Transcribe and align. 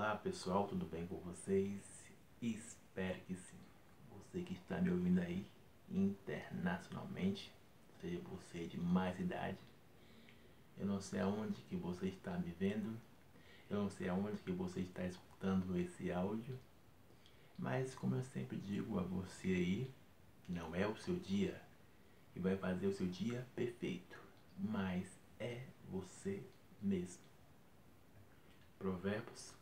Olá 0.00 0.16
pessoal, 0.16 0.66
tudo 0.66 0.86
bem 0.86 1.06
com 1.06 1.18
vocês? 1.18 1.82
Espero 2.40 3.20
que 3.26 3.34
sim. 3.34 3.58
Você 4.08 4.40
que 4.40 4.54
está 4.54 4.80
me 4.80 4.90
ouvindo 4.90 5.20
aí 5.20 5.46
internacionalmente, 5.90 7.52
seja 8.00 8.18
você 8.20 8.66
de 8.66 8.80
mais 8.80 9.20
idade, 9.20 9.58
eu 10.78 10.86
não 10.86 11.02
sei 11.02 11.20
aonde 11.20 11.60
que 11.68 11.76
você 11.76 12.06
está 12.06 12.38
me 12.38 12.50
vendo, 12.58 12.98
eu 13.68 13.76
não 13.82 13.90
sei 13.90 14.08
aonde 14.08 14.40
que 14.40 14.50
você 14.50 14.80
está 14.80 15.04
escutando 15.04 15.78
esse 15.78 16.10
áudio, 16.10 16.58
mas 17.58 17.94
como 17.94 18.14
eu 18.14 18.24
sempre 18.24 18.56
digo 18.56 18.98
a 18.98 19.02
você 19.02 19.48
aí, 19.48 19.94
não 20.48 20.74
é 20.74 20.86
o 20.86 20.96
seu 20.96 21.16
dia 21.16 21.60
que 22.32 22.40
vai 22.40 22.56
fazer 22.56 22.86
o 22.86 22.92
seu 22.94 23.06
dia 23.06 23.46
perfeito, 23.54 24.18
mas 24.56 25.06
é 25.38 25.66
você 25.90 26.42
mesmo. 26.80 27.22
Provérbios 28.78 29.59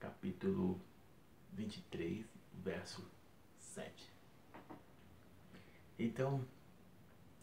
capítulo 0.00 0.80
23, 1.52 2.24
verso 2.64 3.06
7. 3.58 4.10
Então, 5.98 6.44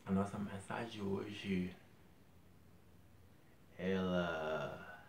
a 0.04 0.12
nossa 0.12 0.40
mensagem 0.40 1.02
hoje 1.04 1.74
ela 3.78 5.06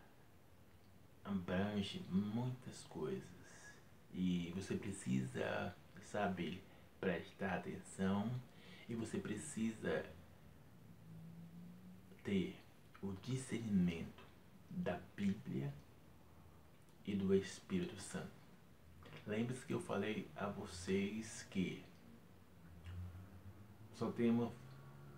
abrange 1.24 2.04
muitas 2.10 2.84
coisas 2.84 3.24
e 4.12 4.52
você 4.54 4.76
precisa, 4.76 5.74
sabe, 6.04 6.62
prestar 7.00 7.54
atenção 7.56 8.30
e 8.88 8.94
você 8.94 9.18
precisa 9.18 10.04
ter 12.22 12.56
o 13.02 13.12
discernimento 13.22 14.22
da 14.68 15.00
Bíblia 15.16 15.72
e 17.08 17.16
do 17.16 17.34
Espírito 17.34 17.98
Santo. 17.98 18.28
Lembre-se 19.26 19.64
que 19.64 19.72
eu 19.72 19.80
falei 19.80 20.28
a 20.36 20.46
vocês 20.46 21.46
que 21.50 21.82
só 23.94 24.10
temos 24.10 24.52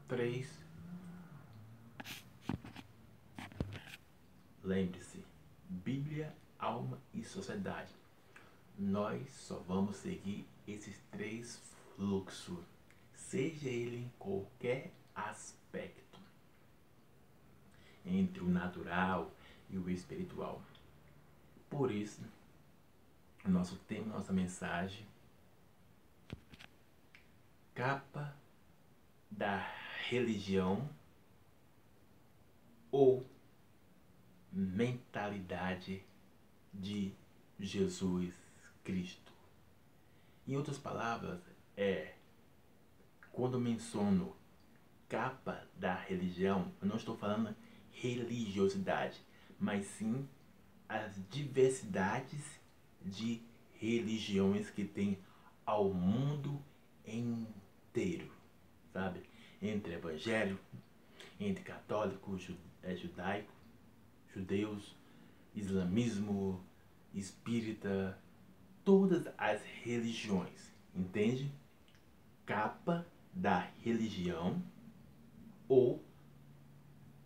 três. 0.07 0.57
Lembre-se, 4.63 5.25
Bíblia, 5.69 6.33
alma 6.61 6.97
e 7.13 7.25
sociedade. 7.25 7.93
Nós 8.79 9.29
só 9.33 9.57
vamos 9.57 9.97
seguir 9.97 10.47
esses 10.69 10.97
três 11.11 11.61
fluxos, 11.97 12.65
seja 13.15 13.69
ele 13.69 13.97
em 13.97 14.13
qualquer 14.17 14.93
aspecto, 15.13 16.21
entre 18.07 18.41
o 18.41 18.49
natural 18.49 19.35
e 19.69 19.77
o 19.77 19.91
espiritual. 19.91 20.63
Por 21.71 21.93
isso, 21.93 22.21
nosso 23.45 23.77
tema, 23.77 24.15
nossa 24.15 24.33
mensagem, 24.33 25.07
capa 27.75 28.37
da 29.31 29.59
religião 30.09 30.91
ou 32.91 33.25
mentalidade 34.53 36.05
de 36.75 37.15
Jesus 37.59 38.35
Cristo. 38.83 39.33
Em 40.47 40.57
outras 40.57 40.77
palavras, 40.77 41.41
é 41.77 42.15
quando 43.31 43.61
menciono 43.61 44.37
capa 45.09 45.67
da 45.77 45.95
religião, 45.95 46.73
eu 46.83 46.89
não 46.89 46.97
estou 46.97 47.17
falando 47.17 47.55
religiosidade, 47.93 49.25
mas 49.59 49.87
sim 49.87 50.29
as 50.91 51.15
diversidades 51.31 52.61
de 53.01 53.41
religiões 53.79 54.69
que 54.71 54.85
tem 54.85 55.17
ao 55.65 55.95
mundo 55.95 56.61
inteiro, 57.07 58.29
sabe? 58.93 59.23
Entre 59.63 59.95
evangélico, 59.95 60.61
entre 61.39 61.63
católico, 61.63 62.37
é, 62.83 62.97
judaico, 62.97 63.53
judeus, 64.35 64.97
islamismo, 65.55 66.61
espírita, 67.15 68.19
todas 68.85 69.33
as 69.39 69.63
religiões, 69.85 70.73
entende? 70.93 71.53
Capa 72.45 73.07
da 73.33 73.61
religião 73.81 74.61
ou 75.69 76.05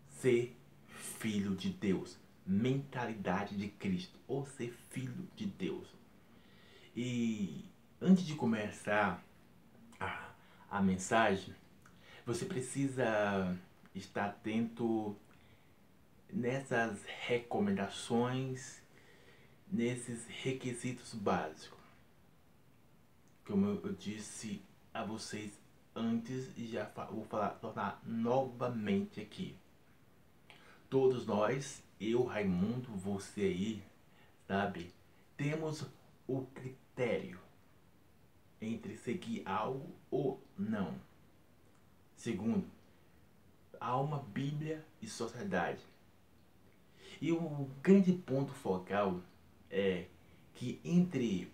ser 0.06 0.54
filho 0.86 1.56
de 1.56 1.70
Deus 1.70 2.22
mentalidade 2.46 3.56
de 3.56 3.68
Cristo, 3.68 4.18
ou 4.26 4.46
ser 4.46 4.72
filho 4.90 5.28
de 5.34 5.46
Deus. 5.46 5.88
E 6.94 7.64
antes 8.00 8.24
de 8.24 8.34
começar 8.34 9.24
a, 9.98 10.30
a 10.70 10.82
mensagem, 10.82 11.54
você 12.26 12.44
precisa 12.44 13.56
estar 13.94 14.26
atento 14.26 15.16
nessas 16.32 17.04
recomendações, 17.26 18.82
nesses 19.70 20.26
requisitos 20.26 21.14
básicos. 21.14 21.78
Como 23.46 23.66
eu 23.66 23.92
disse 23.92 24.62
a 24.92 25.04
vocês 25.04 25.52
antes 25.94 26.50
e 26.56 26.66
já 26.66 26.84
vou 27.10 27.24
falar, 27.24 27.50
tornar 27.50 28.00
novamente 28.04 29.20
aqui. 29.20 29.56
Todos 30.88 31.26
nós 31.26 31.82
eu, 32.00 32.24
Raimundo, 32.24 32.88
você 32.96 33.42
aí, 33.42 33.82
sabe? 34.46 34.92
Temos 35.36 35.86
o 36.26 36.42
critério 36.46 37.40
entre 38.60 38.96
seguir 38.96 39.42
algo 39.46 39.94
ou 40.10 40.40
não. 40.58 40.94
Segundo, 42.16 42.66
alma, 43.80 44.24
Bíblia 44.32 44.84
e 45.00 45.08
sociedade. 45.08 45.82
E 47.20 47.32
o 47.32 47.70
grande 47.82 48.12
ponto 48.12 48.52
focal 48.52 49.20
é 49.70 50.06
que 50.54 50.80
entre 50.84 51.52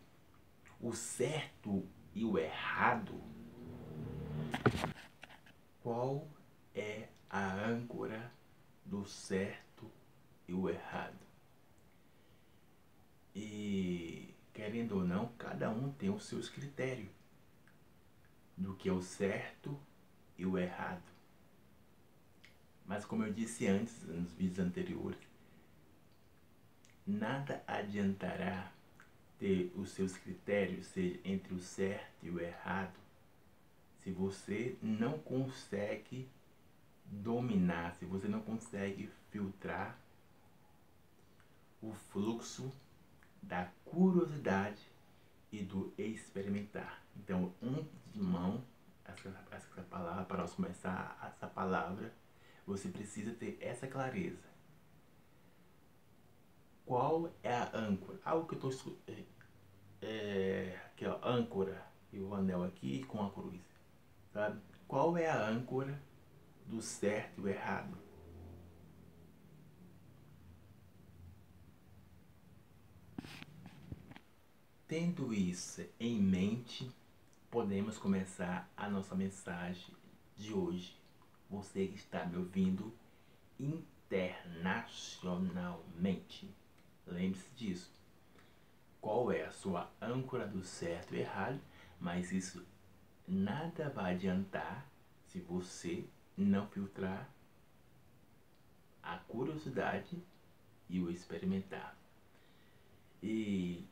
o 0.81 0.93
certo 0.93 1.87
e 2.15 2.25
o 2.25 2.39
errado, 2.39 3.21
qual 5.83 6.27
é 6.75 7.09
a 7.29 7.53
âncora 7.67 8.33
do 8.85 9.07
certo 9.07 9.70
e 10.51 10.55
o 10.55 10.69
errado. 10.69 11.19
E, 13.35 14.35
querendo 14.53 14.97
ou 14.97 15.05
não, 15.05 15.29
cada 15.39 15.71
um 15.71 15.93
tem 15.93 16.11
os 16.11 16.25
seus 16.25 16.49
critérios 16.49 17.09
do 18.57 18.75
que 18.75 18.89
é 18.89 18.93
o 18.93 19.01
certo 19.01 19.79
e 20.37 20.45
o 20.45 20.59
errado. 20.59 21.09
Mas 22.85 23.05
como 23.05 23.23
eu 23.23 23.33
disse 23.33 23.69
antes, 23.69 24.03
nos 24.03 24.33
vídeos 24.33 24.59
anteriores, 24.59 25.21
nada 27.07 27.63
adiantará 27.67 28.73
ter 29.39 29.73
os 29.77 29.91
seus 29.91 30.17
critérios 30.17 30.87
seja 30.89 31.21
entre 31.25 31.55
o 31.55 31.61
certo 31.61 32.27
e 32.27 32.31
o 32.31 32.41
errado 32.41 32.99
se 34.03 34.11
você 34.11 34.77
não 34.83 35.19
consegue 35.19 36.29
dominar, 37.05 37.95
se 37.95 38.05
você 38.05 38.29
não 38.29 38.41
consegue 38.41 39.11
filtrar 39.31 39.99
o 41.83 41.93
fluxo 41.93 42.73
da 43.43 43.71
curiosidade 43.85 44.91
e 45.51 45.63
do 45.63 45.93
experimentar. 45.99 47.03
Então, 47.17 47.53
antes 47.63 48.13
de 48.13 48.21
mão, 48.21 48.63
essa, 49.05 49.35
essa 49.51 49.83
palavra, 49.83 50.25
para 50.25 50.39
nós 50.39 50.55
começar 50.55 51.19
essa 51.35 51.47
palavra, 51.47 52.13
você 52.67 52.89
precisa 52.89 53.33
ter 53.33 53.59
essa 53.61 53.87
clareza. 53.87 54.49
Qual 56.85 57.33
é 57.43 57.55
a 57.55 57.71
âncora? 57.77 58.19
Algo 58.25 58.49
que 58.49 58.65
eu 58.65 58.71
estou. 58.71 58.97
É, 59.07 59.25
é, 60.03 60.81
aqui, 60.87 61.07
ó, 61.07 61.19
âncora. 61.23 61.85
E 62.13 62.19
o 62.19 62.35
anel 62.35 62.65
aqui 62.65 63.05
com 63.05 63.25
a 63.25 63.31
cruz. 63.31 63.61
Sabe? 64.33 64.61
Qual 64.89 65.17
é 65.17 65.29
a 65.29 65.49
âncora 65.49 66.01
do 66.67 66.83
certo 66.83 67.41
e 67.41 67.45
o 67.45 67.49
errado? 67.49 67.97
Tendo 74.91 75.33
isso 75.33 75.87
em 76.01 76.21
mente, 76.21 76.91
podemos 77.49 77.97
começar 77.97 78.69
a 78.77 78.91
nossa 78.91 79.15
mensagem 79.15 79.95
de 80.37 80.53
hoje. 80.53 81.01
Você 81.49 81.87
que 81.87 81.95
está 81.95 82.27
me 82.27 82.37
ouvindo 82.37 82.93
internacionalmente. 83.57 86.53
Lembre-se 87.07 87.55
disso. 87.55 87.93
Qual 89.01 89.31
é 89.31 89.45
a 89.45 89.53
sua 89.53 89.89
âncora 90.03 90.45
do 90.45 90.65
certo 90.65 91.15
e 91.15 91.21
errado? 91.21 91.61
Mas 92.01 92.33
isso 92.33 92.67
nada 93.29 93.91
vai 93.91 94.17
adiantar 94.17 94.91
se 95.29 95.39
você 95.39 96.05
não 96.37 96.67
filtrar 96.67 97.33
a 99.01 99.19
curiosidade 99.19 100.21
e 100.89 100.99
o 100.99 101.09
experimentar. 101.09 101.97
E 103.23 103.89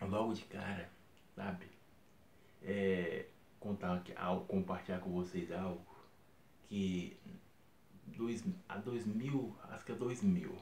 logo 0.00 0.34
de 0.34 0.44
cara, 0.44 0.90
sabe? 1.34 1.66
É, 2.62 3.26
contar 3.60 4.02
algo, 4.16 4.46
compartilhar 4.46 5.00
com 5.00 5.10
vocês 5.10 5.50
algo 5.52 5.84
que 6.68 7.16
dois, 8.06 8.44
a 8.68 8.78
2000, 8.78 9.56
acho 9.70 9.84
que 9.84 9.92
é 9.92 9.94
2000, 9.94 10.56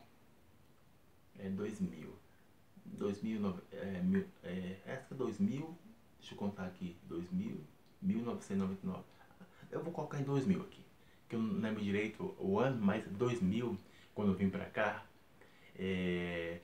é 1.38 1.49
2000, 1.49 2.14
2000, 2.84 3.61
é, 3.73 4.02
é, 4.43 4.94
acho 4.94 5.08
que 5.08 5.14
é 5.14 5.17
2000, 5.17 5.78
deixa 6.19 6.35
eu 6.35 6.38
contar 6.38 6.67
aqui, 6.67 6.96
2000, 7.05 7.61
1999, 8.00 9.05
eu 9.70 9.82
vou 9.82 9.93
colocar 9.93 10.20
em 10.20 10.25
2000 10.25 10.61
aqui, 10.62 10.85
que 11.28 11.35
eu 11.35 11.40
não 11.40 11.61
lembro 11.61 11.82
direito 11.82 12.35
o 12.38 12.58
ano, 12.58 12.81
mas 12.81 13.05
2000, 13.12 13.78
quando 14.14 14.32
eu 14.32 14.37
vim 14.37 14.50
pra 14.50 14.67
cá, 14.67 15.05
é, 15.76 16.61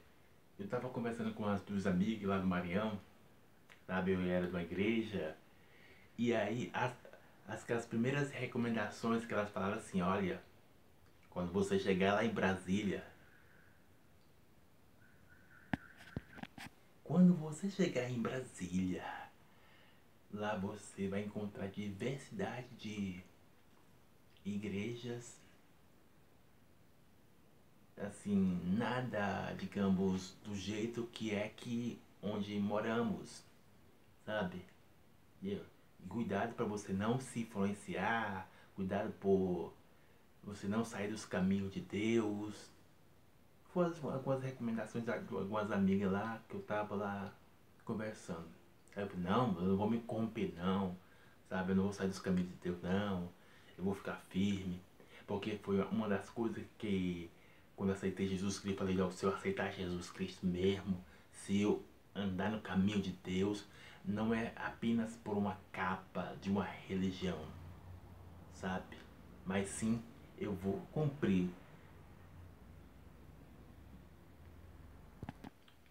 eu 0.59 0.67
tava 0.69 0.89
conversando 0.89 1.33
com 1.35 1.47
as 1.47 1.63
duas 1.63 1.87
amigas 1.87 2.29
lá 2.29 2.39
do 2.39 2.47
Marião, 2.47 2.99
sabe, 3.87 4.13
eu 4.13 4.23
era 4.23 4.47
de 4.47 4.51
uma 4.51 4.63
igreja, 4.63 5.37
e 6.17 6.35
aí 6.35 6.71
as, 6.75 6.93
as, 7.47 7.71
as 7.71 7.87
primeiras 7.87 8.31
recomendações 8.31 9.25
que 9.25 9.33
elas 9.33 9.51
falaram 9.51 9.77
assim, 9.77 10.01
olha, 10.01 10.43
quando 11.31 11.53
você 11.53 11.79
chegar 11.79 12.15
lá 12.15 12.25
em 12.25 12.31
Brasília, 12.31 13.05
quando 17.05 17.35
você 17.35 17.71
chegar 17.71 18.11
em 18.11 18.21
Brasília, 18.21 19.05
lá 20.33 20.57
você 20.57 21.09
vai 21.09 21.23
encontrar 21.23 21.69
diversidade 21.69 22.69
de 22.77 23.23
igrejas, 24.45 25.39
assim, 28.07 28.61
nada, 28.65 29.53
digamos, 29.59 30.37
do 30.45 30.55
jeito 30.55 31.09
que 31.13 31.35
é 31.35 31.49
que 31.49 32.01
onde 32.23 32.59
moramos, 32.59 33.45
sabe? 34.25 34.65
E 35.43 35.61
cuidado 36.09 36.55
para 36.55 36.65
você 36.65 36.93
não 36.93 37.19
se 37.21 37.41
influenciar, 37.41 38.49
cuidado 38.75 39.13
por 39.21 39.73
você 40.43 40.67
não 40.67 40.85
sair 40.85 41.11
dos 41.11 41.25
caminhos 41.25 41.73
de 41.73 41.81
Deus. 41.81 42.71
Foram 43.73 43.93
algumas 44.11 44.43
recomendações 44.43 45.05
de 45.05 45.11
algumas 45.11 45.71
amigas 45.71 46.11
lá 46.11 46.43
que 46.49 46.55
eu 46.55 46.63
tava 46.63 46.95
lá 46.95 47.33
conversando. 47.85 48.49
Eu 48.97 49.07
falei, 49.07 49.25
não, 49.25 49.57
eu 49.61 49.69
não 49.69 49.77
vou 49.77 49.89
me 49.89 50.01
corromper 50.01 50.53
não, 50.57 50.97
sabe? 51.49 51.73
Eu 51.73 51.77
não 51.77 51.85
vou 51.85 51.93
sair 51.93 52.09
dos 52.09 52.19
caminhos 52.19 52.51
de 52.51 52.57
Deus 52.57 52.83
não, 52.83 53.31
eu 53.77 53.85
vou 53.85 53.95
ficar 53.95 54.17
firme. 54.29 54.81
Porque 55.27 55.59
foi 55.59 55.81
uma 55.83 56.09
das 56.09 56.29
coisas 56.31 56.65
que 56.79 57.31
quando 57.79 57.93
aceitei 57.93 58.27
Jesus 58.27 58.59
Cristo, 58.59 58.79
falei, 58.79 58.97
se 59.13 59.25
eu 59.25 59.33
aceitar 59.33 59.73
Jesus 59.73 60.11
Cristo 60.11 60.45
mesmo, 60.45 61.01
se 61.31 61.61
eu 61.61 61.81
andar 62.13 62.51
no 62.51 62.61
caminho 62.61 63.01
de 63.01 63.13
Deus, 63.13 63.65
não 64.05 64.35
é 64.35 64.53
apenas 64.57 65.15
por 65.19 65.37
uma 65.37 65.57
capa 65.71 66.37
de 66.43 66.51
uma 66.51 66.65
religião, 66.65 67.39
sabe? 68.53 68.97
Mas 69.47 69.69
sim 69.69 70.03
eu 70.37 70.53
vou 70.55 70.81
cumprir. 70.91 71.49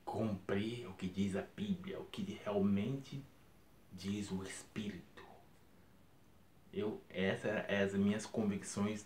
Cumprir 0.04 0.90
o 0.90 0.94
que 0.94 1.08
diz 1.08 1.38
a 1.38 1.42
Bíblia, 1.56 2.02
o 2.02 2.06
que 2.06 2.38
realmente 2.44 3.24
diz 3.94 4.30
o 4.30 4.44
Espírito. 4.44 5.24
Eu, 6.74 7.02
essas 7.10 7.46
eram 7.46 7.86
as 7.86 7.94
minhas 7.94 8.26
convicções 8.26 9.06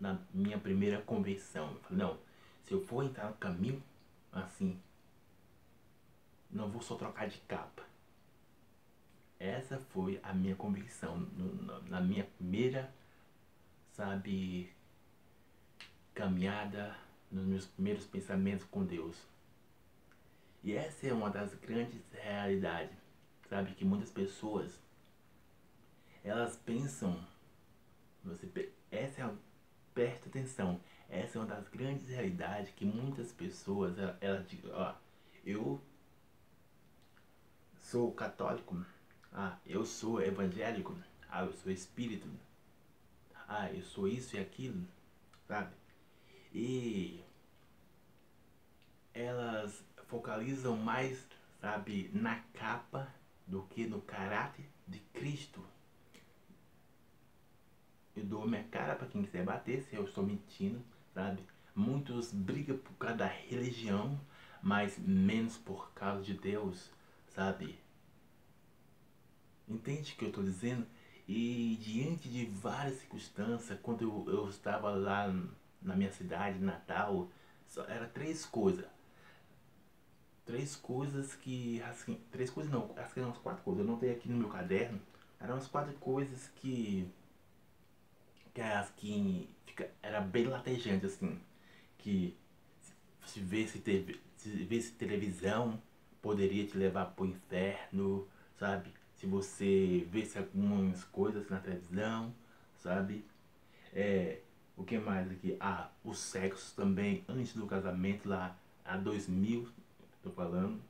na 0.00 0.18
minha 0.32 0.58
primeira 0.58 1.00
conversão. 1.02 1.72
Eu 1.72 1.80
falei, 1.80 1.98
não, 1.98 2.18
se 2.64 2.72
eu 2.72 2.84
for 2.84 3.04
entrar 3.04 3.28
no 3.28 3.36
caminho 3.36 3.82
assim, 4.32 4.80
não 6.50 6.70
vou 6.70 6.82
só 6.82 6.94
trocar 6.96 7.28
de 7.28 7.38
capa. 7.40 7.84
Essa 9.38 9.78
foi 9.78 10.18
a 10.22 10.32
minha 10.32 10.56
convicção 10.56 11.18
no, 11.18 11.82
na 11.82 12.00
minha 12.00 12.24
primeira, 12.24 12.92
sabe, 13.92 14.72
caminhada, 16.14 16.96
nos 17.30 17.44
meus 17.44 17.66
primeiros 17.66 18.06
pensamentos 18.06 18.66
com 18.66 18.84
Deus. 18.84 19.16
E 20.64 20.72
essa 20.72 21.06
é 21.06 21.12
uma 21.12 21.30
das 21.30 21.54
grandes 21.54 22.00
realidades, 22.12 22.96
sabe, 23.48 23.74
que 23.74 23.84
muitas 23.84 24.10
pessoas 24.10 24.80
elas 26.24 26.56
pensam, 26.56 27.24
você, 28.24 28.72
essa 28.90 29.22
é, 29.22 29.34
presta 29.96 30.28
atenção, 30.28 30.78
essa 31.08 31.38
é 31.38 31.40
uma 31.40 31.46
das 31.46 31.66
grandes 31.68 32.10
realidades 32.10 32.70
que 32.76 32.84
muitas 32.84 33.32
pessoas, 33.32 33.98
elas, 33.98 34.16
elas 34.20 34.46
dizem, 34.46 34.70
ó, 34.70 34.94
eu 35.42 35.80
sou 37.78 38.12
católico, 38.12 38.84
ah, 39.32 39.56
eu 39.64 39.86
sou 39.86 40.20
evangélico, 40.20 40.94
ah, 41.30 41.46
eu 41.46 41.52
sou 41.54 41.72
espírito, 41.72 42.28
ah, 43.48 43.72
eu 43.72 43.82
sou 43.82 44.06
isso 44.06 44.36
e 44.36 44.38
aquilo, 44.38 44.86
sabe? 45.48 45.74
E 46.52 47.24
elas 49.14 49.82
focalizam 50.08 50.76
mais, 50.76 51.26
sabe, 51.58 52.10
na 52.12 52.40
capa 52.52 53.10
do 53.46 53.62
que 53.62 53.86
no 53.86 54.02
caráter 54.02 54.68
de 54.86 55.00
Cristo. 55.14 55.66
Eu 58.16 58.24
dou 58.24 58.48
minha 58.48 58.64
cara 58.64 58.96
para 58.96 59.06
quem 59.06 59.22
quiser 59.22 59.44
bater, 59.44 59.82
se 59.82 59.94
eu 59.94 60.04
estou 60.04 60.24
mentindo, 60.24 60.82
sabe? 61.12 61.42
Muitos 61.74 62.32
brigam 62.32 62.78
por 62.78 62.94
causa 62.94 63.16
da 63.16 63.26
religião, 63.26 64.18
mas 64.62 64.98
menos 64.98 65.58
por 65.58 65.92
causa 65.92 66.22
de 66.22 66.32
Deus, 66.32 66.90
sabe? 67.28 67.78
Entende 69.68 70.12
o 70.12 70.16
que 70.16 70.24
eu 70.24 70.28
estou 70.28 70.42
dizendo? 70.42 70.86
E 71.28 71.76
diante 71.82 72.28
de 72.28 72.46
várias 72.46 72.98
circunstâncias, 73.00 73.78
quando 73.82 74.02
eu, 74.02 74.32
eu 74.32 74.48
estava 74.48 74.90
lá 74.90 75.32
na 75.82 75.94
minha 75.94 76.12
cidade, 76.12 76.58
Natal, 76.58 77.28
só 77.66 77.84
era 77.84 78.06
três 78.06 78.46
coisas. 78.46 78.86
Três 80.44 80.76
coisas 80.76 81.34
que, 81.34 81.82
assim, 81.82 82.20
três 82.30 82.48
coisas 82.48 82.72
não, 82.72 82.94
acho 82.96 83.12
que 83.12 83.18
eram 83.18 83.30
umas 83.30 83.38
quatro 83.42 83.62
coisas, 83.64 83.84
eu 83.84 83.90
não 83.90 83.98
tenho 83.98 84.12
aqui 84.12 84.28
no 84.28 84.38
meu 84.38 84.48
caderno. 84.48 85.00
Eram 85.40 85.54
umas 85.54 85.66
quatro 85.66 85.92
coisas 85.94 86.48
que, 86.56 87.10
as, 88.62 88.90
que 88.90 89.48
fica, 89.66 89.90
era 90.02 90.20
bem 90.20 90.44
latejante, 90.46 91.06
assim, 91.06 91.38
que 91.98 92.36
se 93.24 93.40
visse, 93.40 93.78
TV, 93.80 94.18
se 94.36 94.50
visse 94.50 94.92
televisão, 94.92 95.80
poderia 96.22 96.66
te 96.66 96.76
levar 96.76 97.06
pro 97.06 97.26
inferno, 97.26 98.26
sabe? 98.58 98.90
Se 99.16 99.26
você 99.26 100.06
visse 100.10 100.38
algumas 100.38 101.04
coisas 101.04 101.48
na 101.48 101.58
televisão, 101.58 102.34
sabe? 102.78 103.24
É, 103.92 104.40
o 104.76 104.84
que 104.84 104.98
mais 104.98 105.30
aqui? 105.30 105.56
Ah, 105.58 105.90
o 106.04 106.14
sexo 106.14 106.74
também, 106.76 107.24
antes 107.28 107.54
do 107.54 107.66
casamento, 107.66 108.28
lá 108.28 108.56
a 108.84 108.96
2000, 108.96 109.68
tô 110.22 110.30
falando. 110.30 110.80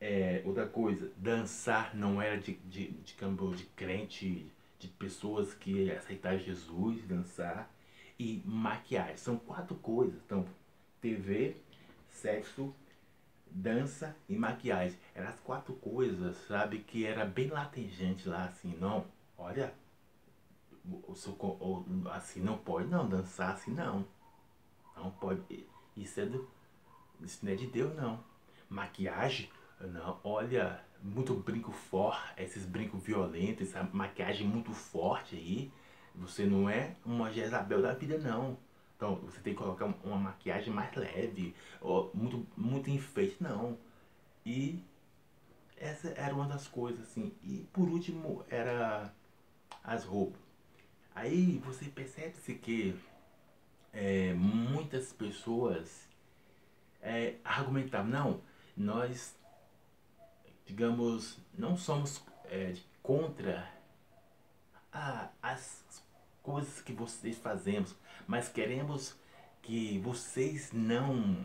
É, 0.00 0.42
outra 0.44 0.66
coisa, 0.66 1.12
dançar 1.16 1.94
não 1.94 2.20
era 2.20 2.38
de, 2.38 2.54
de, 2.54 2.90
de, 2.90 3.14
de 3.14 3.64
crente, 3.76 4.50
de 4.80 4.88
pessoas 4.88 5.54
que 5.54 5.92
aceitaram 5.92 6.38
Jesus, 6.38 7.04
dançar. 7.04 7.72
E 8.18 8.42
maquiagem, 8.44 9.16
são 9.16 9.36
quatro 9.36 9.76
coisas. 9.76 10.20
Então, 10.26 10.44
TV, 11.00 11.56
sexo, 12.08 12.74
dança 13.50 14.16
e 14.28 14.34
maquiagem. 14.34 14.98
Eram 15.14 15.28
as 15.28 15.40
quatro 15.40 15.74
coisas, 15.74 16.36
sabe, 16.48 16.80
que 16.80 17.06
era 17.06 17.24
bem 17.24 17.48
latejante 17.48 18.28
lá, 18.28 18.44
assim, 18.44 18.76
não, 18.78 19.06
olha, 19.38 19.72
assim, 22.12 22.40
não 22.40 22.58
pode 22.58 22.88
não, 22.88 23.08
dançar 23.08 23.54
assim 23.54 23.72
não. 23.72 24.06
Não 24.96 25.10
pode. 25.10 25.66
Isso 25.96 26.20
é 26.20 26.26
do. 26.26 26.48
Isso 27.22 27.44
não 27.44 27.52
é 27.52 27.54
de 27.54 27.66
Deus 27.66 27.94
não. 27.94 28.22
Maquiagem, 28.68 29.50
não, 29.80 30.20
olha, 30.24 30.84
muito 31.02 31.34
brinco 31.34 31.72
forte, 31.72 32.42
esses 32.42 32.64
brincos 32.64 33.02
violentos, 33.02 33.68
essa 33.68 33.88
maquiagem 33.92 34.46
muito 34.46 34.72
forte 34.72 35.36
aí. 35.36 35.70
Você 36.14 36.44
não 36.44 36.68
é 36.68 36.96
uma 37.04 37.32
Jezabel 37.32 37.82
da 37.82 37.92
vida 37.92 38.18
não. 38.18 38.58
Então 38.96 39.16
você 39.16 39.40
tem 39.40 39.54
que 39.54 39.58
colocar 39.58 39.86
uma 40.04 40.18
maquiagem 40.18 40.72
mais 40.72 40.94
leve, 40.94 41.54
muito, 42.12 42.46
muito 42.56 42.90
enfeite, 42.90 43.36
não. 43.40 43.78
E 44.44 44.84
essa 45.76 46.08
era 46.10 46.34
uma 46.34 46.46
das 46.46 46.68
coisas, 46.68 47.00
assim. 47.08 47.32
E 47.42 47.66
por 47.72 47.88
último 47.88 48.44
era 48.48 49.12
as 49.82 50.04
roupas. 50.04 50.40
Aí 51.14 51.58
você 51.64 51.86
percebe-se 51.86 52.54
que 52.54 52.94
é, 53.92 54.34
muitas 54.34 55.12
pessoas 55.12 56.08
é, 57.00 57.36
argumentavam, 57.42 58.10
não, 58.10 58.40
nós, 58.76 59.34
digamos, 60.70 61.36
não 61.52 61.76
somos 61.76 62.22
é, 62.44 62.76
contra 63.02 63.68
a, 64.92 65.28
as 65.42 66.00
coisas 66.44 66.80
que 66.80 66.92
vocês 66.92 67.36
fazemos, 67.38 67.96
mas 68.24 68.48
queremos 68.48 69.16
que 69.62 69.98
vocês 69.98 70.70
não 70.72 71.44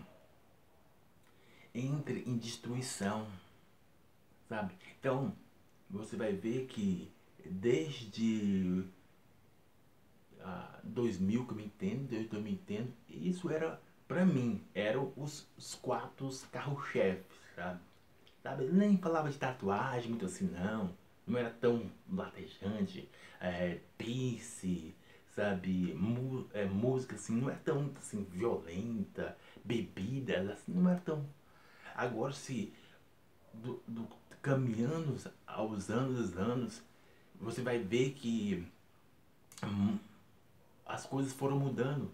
entre 1.73 2.19
em 2.27 2.37
destruição, 2.37 3.27
sabe? 4.47 4.75
Então, 4.99 5.35
você 5.89 6.15
vai 6.15 6.31
ver 6.31 6.67
que 6.67 7.11
desde 7.43 8.85
ah, 10.39 10.79
2000 10.83 11.47
que 11.47 11.51
eu 11.51 11.57
me 11.57 11.65
entendo, 11.65 12.07
desde 12.07 12.29
que 12.29 12.35
eu 12.35 12.41
me 12.41 12.51
entendo, 12.51 12.93
isso 13.09 13.49
era, 13.49 13.81
pra 14.07 14.23
mim, 14.23 14.63
eram 14.75 15.11
os, 15.17 15.47
os 15.57 15.73
quatro 15.73 16.29
carro-chefes, 16.51 17.25
sabe? 17.55 17.79
Sabe? 18.45 18.65
Nem 18.65 18.95
falava 18.97 19.31
de 19.31 19.39
tatuagem 19.39 20.09
muito 20.09 20.25
assim, 20.27 20.45
não. 20.45 20.91
Não 21.25 21.39
era 21.39 21.49
tão 21.49 21.89
latejante. 22.07 23.09
É, 23.41 23.79
sabe? 25.35 25.95
Mu 25.95 26.47
é, 26.53 26.63
música 26.65 27.15
assim, 27.15 27.41
não 27.41 27.49
é 27.49 27.55
tão 27.55 27.91
assim, 27.97 28.23
violenta. 28.25 29.35
Bebidas, 29.63 30.47
assim, 30.51 30.73
não 30.73 30.91
é 30.91 30.95
tão. 30.95 31.25
Agora, 31.95 32.33
se 32.33 32.71
do, 33.51 33.81
do, 33.87 34.07
caminhando 34.43 35.17
aos 35.47 35.89
anos, 35.89 36.37
anos, 36.37 36.83
você 37.41 37.63
vai 37.63 37.79
ver 37.79 38.11
que 38.11 38.63
as 40.85 41.03
coisas 41.07 41.33
foram 41.33 41.57
mudando. 41.57 42.11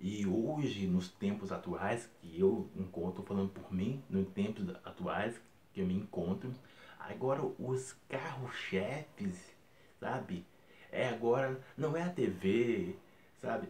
E 0.00 0.26
hoje, 0.26 0.86
nos 0.86 1.10
tempos 1.10 1.52
atuais, 1.52 2.08
que 2.20 2.40
eu 2.40 2.70
encontro 2.74 3.22
falando 3.22 3.50
por 3.50 3.70
mim, 3.70 4.02
nos 4.08 4.26
tempos 4.28 4.68
atuais, 4.82 5.38
que 5.74 5.80
eu 5.80 5.86
me 5.86 5.94
encontro. 5.94 6.54
Agora 6.98 7.42
os 7.58 7.92
carros-chefes, 8.08 9.54
sabe? 10.00 10.46
É 10.90 11.08
agora, 11.08 11.60
não 11.76 11.96
é 11.96 12.02
a 12.02 12.08
TV, 12.08 12.96
sabe? 13.42 13.68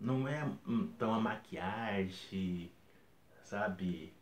Não 0.00 0.26
é 0.26 0.40
então 0.66 1.12
a 1.12 1.20
maquiagem, 1.20 2.70
sabe? 3.42 4.14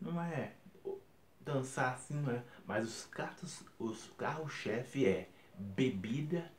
Não 0.00 0.22
é 0.22 0.54
dançar 1.40 1.94
assim, 1.94 2.14
não 2.14 2.32
é. 2.32 2.42
Mas 2.64 2.86
os 2.86 3.06
carros, 3.06 3.64
os 3.78 4.10
carros-chefe 4.16 5.06
é 5.06 5.28
bebida, 5.58 6.50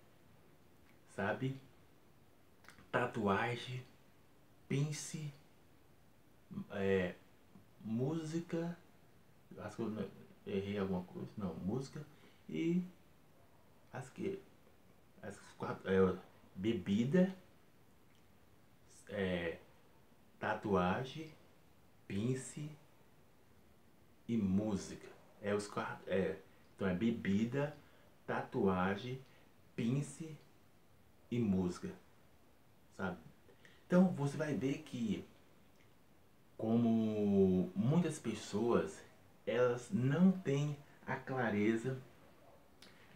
sabe? 1.16 1.60
Tatuagem, 2.92 3.84
pince, 4.68 5.34
é, 6.72 7.16
música 7.82 8.78
acho 9.62 9.76
que 9.76 9.82
eu 9.82 10.10
errei 10.46 10.78
alguma 10.78 11.04
coisa, 11.04 11.30
não, 11.38 11.54
música 11.56 12.06
e 12.50 12.84
acho 13.92 14.12
que 14.12 14.42
as 15.22 15.38
quatro, 15.58 15.90
é, 15.90 16.18
bebida, 16.56 17.36
é, 19.10 19.58
tatuagem, 20.40 21.32
pince 22.08 22.70
e 24.28 24.38
música. 24.38 25.08
É 25.42 25.54
os 25.54 25.68
quatro, 25.68 26.04
é, 26.12 26.38
então 26.76 26.88
é 26.88 26.94
bebida, 26.94 27.76
tatuagem, 28.26 29.20
pince 29.76 30.38
e 31.30 31.40
música, 31.40 31.94
sabe? 32.96 33.18
Então 33.86 34.10
você 34.14 34.38
vai 34.38 34.54
ver 34.54 34.80
que 34.80 35.26
como 36.58 37.72
muitas 37.76 38.18
pessoas 38.18 39.00
elas 39.48 39.90
não 39.92 40.32
têm 40.32 40.78
a 41.06 41.16
clareza 41.16 41.98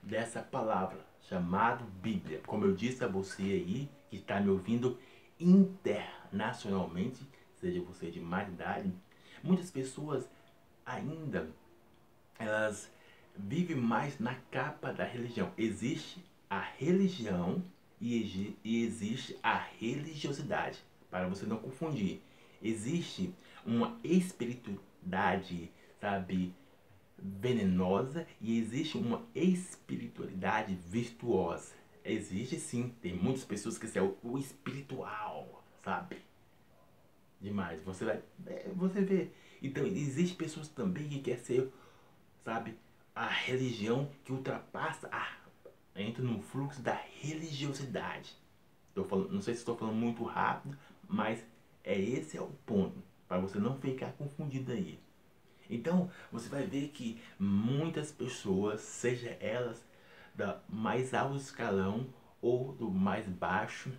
dessa 0.01 0.41
palavra 0.41 1.05
chamada 1.21 1.85
Bíblia. 2.01 2.41
Como 2.47 2.65
eu 2.65 2.73
disse 2.73 3.03
a 3.03 3.07
você 3.07 3.43
aí, 3.43 3.89
que 4.09 4.15
está 4.15 4.39
me 4.39 4.49
ouvindo 4.49 4.97
internacionalmente, 5.39 7.27
seja 7.59 7.81
você 7.81 8.09
de 8.09 8.19
mais 8.19 8.47
idade, 8.47 8.91
muitas 9.43 9.69
pessoas 9.69 10.27
ainda 10.85 11.49
elas 12.39 12.89
vivem 13.37 13.75
mais 13.75 14.19
na 14.19 14.35
capa 14.49 14.91
da 14.91 15.03
religião. 15.03 15.51
Existe 15.57 16.23
a 16.49 16.59
religião 16.59 17.63
e 17.99 18.57
existe 18.63 19.37
a 19.43 19.57
religiosidade, 19.57 20.79
para 21.09 21.27
você 21.27 21.45
não 21.45 21.57
confundir. 21.57 22.21
Existe 22.63 23.33
uma 23.65 23.99
espiritualidade 24.03 25.71
sabe, 26.01 26.53
venenosa 27.17 28.27
e 28.41 28.57
existe 28.57 28.97
uma 28.97 29.23
espiritualidade 29.35 30.73
virtuosa. 30.73 31.75
Existe 32.03 32.59
sim, 32.59 32.93
tem 33.01 33.15
muitas 33.15 33.45
pessoas 33.45 33.77
que 33.77 33.87
são 33.87 34.17
o 34.23 34.37
espiritual, 34.39 35.63
sabe? 35.83 36.17
Demais. 37.39 37.81
Você 37.83 38.03
vai, 38.03 38.21
é, 38.47 38.69
você 38.75 39.01
vê. 39.01 39.29
Então, 39.61 39.85
existe 39.85 40.35
pessoas 40.35 40.67
também 40.67 41.07
que 41.07 41.19
quer 41.19 41.37
ser, 41.37 41.71
sabe, 42.43 42.75
a 43.15 43.27
religião 43.27 44.09
que 44.25 44.31
ultrapassa 44.31 45.07
a 45.11 45.41
entra 45.95 46.23
no 46.23 46.41
fluxo 46.41 46.81
da 46.81 46.93
religiosidade. 46.93 48.35
Tô 48.95 49.03
falando, 49.03 49.31
não 49.31 49.41
sei 49.41 49.53
se 49.53 49.59
estou 49.59 49.77
falando 49.77 49.95
muito 49.95 50.23
rápido, 50.23 50.75
mas 51.07 51.45
é 51.83 51.99
esse 51.99 52.37
é 52.37 52.41
o 52.41 52.49
ponto 52.65 53.01
para 53.27 53.39
você 53.39 53.59
não 53.59 53.79
ficar 53.79 54.13
confundido 54.13 54.71
aí. 54.71 54.99
Então, 55.71 56.11
você 56.29 56.49
vai 56.49 56.63
ver 56.67 56.89
que 56.89 57.19
muitas 57.39 58.11
pessoas, 58.11 58.81
seja 58.81 59.37
elas 59.39 59.81
da 60.35 60.59
mais 60.67 61.13
alto 61.13 61.37
escalão 61.37 62.07
ou 62.41 62.73
do 62.73 62.91
mais 62.91 63.25
baixo, 63.25 63.89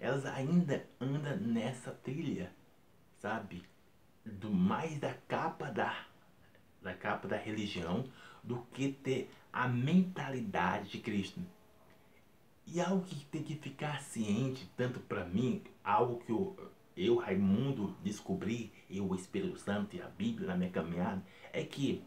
elas 0.00 0.24
ainda 0.24 0.86
andam 0.98 1.36
nessa 1.36 1.90
trilha, 1.92 2.50
sabe? 3.18 3.62
Do 4.24 4.50
mais 4.50 4.98
da 4.98 5.12
capa 5.28 5.70
da, 5.70 6.06
da 6.80 6.94
capa 6.94 7.28
da 7.28 7.36
religião 7.36 8.04
do 8.42 8.62
que 8.72 8.92
ter 8.92 9.30
a 9.52 9.68
mentalidade 9.68 10.90
de 10.90 10.98
Cristo. 10.98 11.40
E 12.66 12.80
algo 12.80 13.04
que 13.04 13.24
tem 13.26 13.42
que 13.42 13.54
ficar 13.56 14.02
ciente, 14.02 14.70
tanto 14.76 14.98
para 15.00 15.24
mim, 15.24 15.62
algo 15.84 16.20
que 16.24 16.32
eu 16.32 16.72
eu, 16.96 17.16
Raimundo, 17.16 17.94
descobri, 18.02 18.72
e 18.88 19.00
o 19.00 19.14
Espírito 19.14 19.58
Santo 19.58 19.94
e 19.96 20.02
a 20.02 20.08
Bíblia 20.08 20.48
na 20.48 20.56
minha 20.56 20.70
caminhada, 20.70 21.22
é 21.52 21.62
que 21.62 22.02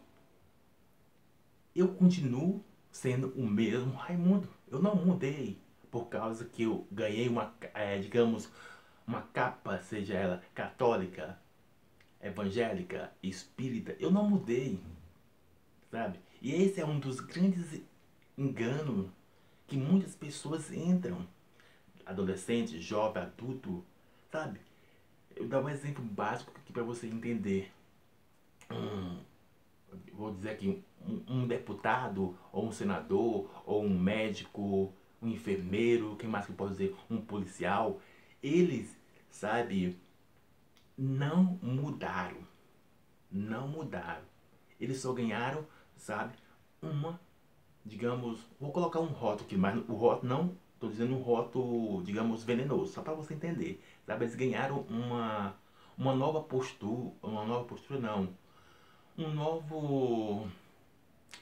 eu 1.75 1.89
continuo 1.89 2.63
sendo 2.91 3.29
o 3.36 3.46
mesmo 3.46 3.93
Raimundo. 3.93 4.50
Eu 4.67 4.81
não 4.81 4.96
mudei 4.96 5.60
por 5.91 6.08
causa 6.08 6.46
que 6.46 6.63
eu 6.63 6.88
ganhei 6.91 7.27
uma, 7.27 7.53
é, 7.74 8.00
digamos, 8.00 8.51
uma 9.05 9.22
capa, 9.22 9.79
seja 9.81 10.13
ela 10.15 10.43
católica, 10.53 11.39
evangélica, 12.22 13.12
espírita. 13.22 13.96
Eu 14.00 14.12
não 14.12 14.29
mudei, 14.29 14.79
sabe? 15.91 16.19
E 16.41 16.51
esse 16.53 16.81
é 16.81 16.86
um 16.86 17.00
dos 17.00 17.19
grandes 17.19 17.81
enganos 18.38 19.10
que 19.67 19.77
muitas 19.77 20.15
pessoas 20.15 20.72
entram, 20.72 21.27
adolescente, 22.05 22.81
jovem, 22.81 23.22
adulto, 23.22 23.84
sabe? 24.31 24.60
Eu 25.39 25.48
vou 25.48 25.48
dar 25.48 25.65
um 25.65 25.69
exemplo 25.69 26.03
básico 26.03 26.51
aqui 26.53 26.74
para 26.74 26.84
você 26.84 27.08
entender. 27.08 27.72
Um, 28.69 29.19
vou 30.12 30.34
dizer 30.34 30.50
aqui, 30.50 30.84
um, 31.01 31.24
um, 31.29 31.48
deputado, 31.48 32.38
ou 32.51 32.67
um 32.67 32.74
senador, 32.74 33.50
ou 33.65 33.81
um 33.81 33.98
médico, 33.98 34.93
um 35.22 35.29
enfermeiro, 35.29 36.17
quem 36.17 36.29
mais 36.29 36.46
que 36.46 36.51
eu 36.51 36.58
posso 36.58 36.72
dizer? 36.72 36.93
Um 37.10 37.22
policial. 37.22 38.01
Eles, 38.43 38.93
sabe, 39.31 39.98
não 40.98 41.58
mudaram. 41.63 42.46
Não 43.31 43.65
mudaram. 43.65 44.25
Eles 44.77 45.00
só 45.00 45.13
ganharam, 45.13 45.65
sabe, 45.96 46.34
uma, 46.81 47.17
digamos, 47.86 48.46
vou 48.60 48.74
colocar 48.74 49.00
um 49.00 49.05
rótulo 49.05 49.46
aqui, 49.46 49.55
mas 49.55 49.77
o 49.88 49.93
rótulo 49.93 50.27
não 50.27 50.58
Estou 50.79 50.89
dizendo 50.89 51.13
um 51.13 51.22
rótulo, 51.22 52.01
digamos, 52.03 52.41
venenoso, 52.46 52.93
só 52.93 53.01
para 53.01 53.13
você 53.13 53.34
entender. 53.34 53.84
Sabe? 54.10 54.25
Eles 54.25 54.34
ganharam 54.34 54.80
uma, 54.89 55.56
uma 55.96 56.16
nova 56.16 56.42
postura, 56.42 57.12
uma 57.22 57.46
nova 57.46 57.66
postura 57.66 58.00
não, 58.00 58.36
um 59.16 59.30
novo, 59.30 60.50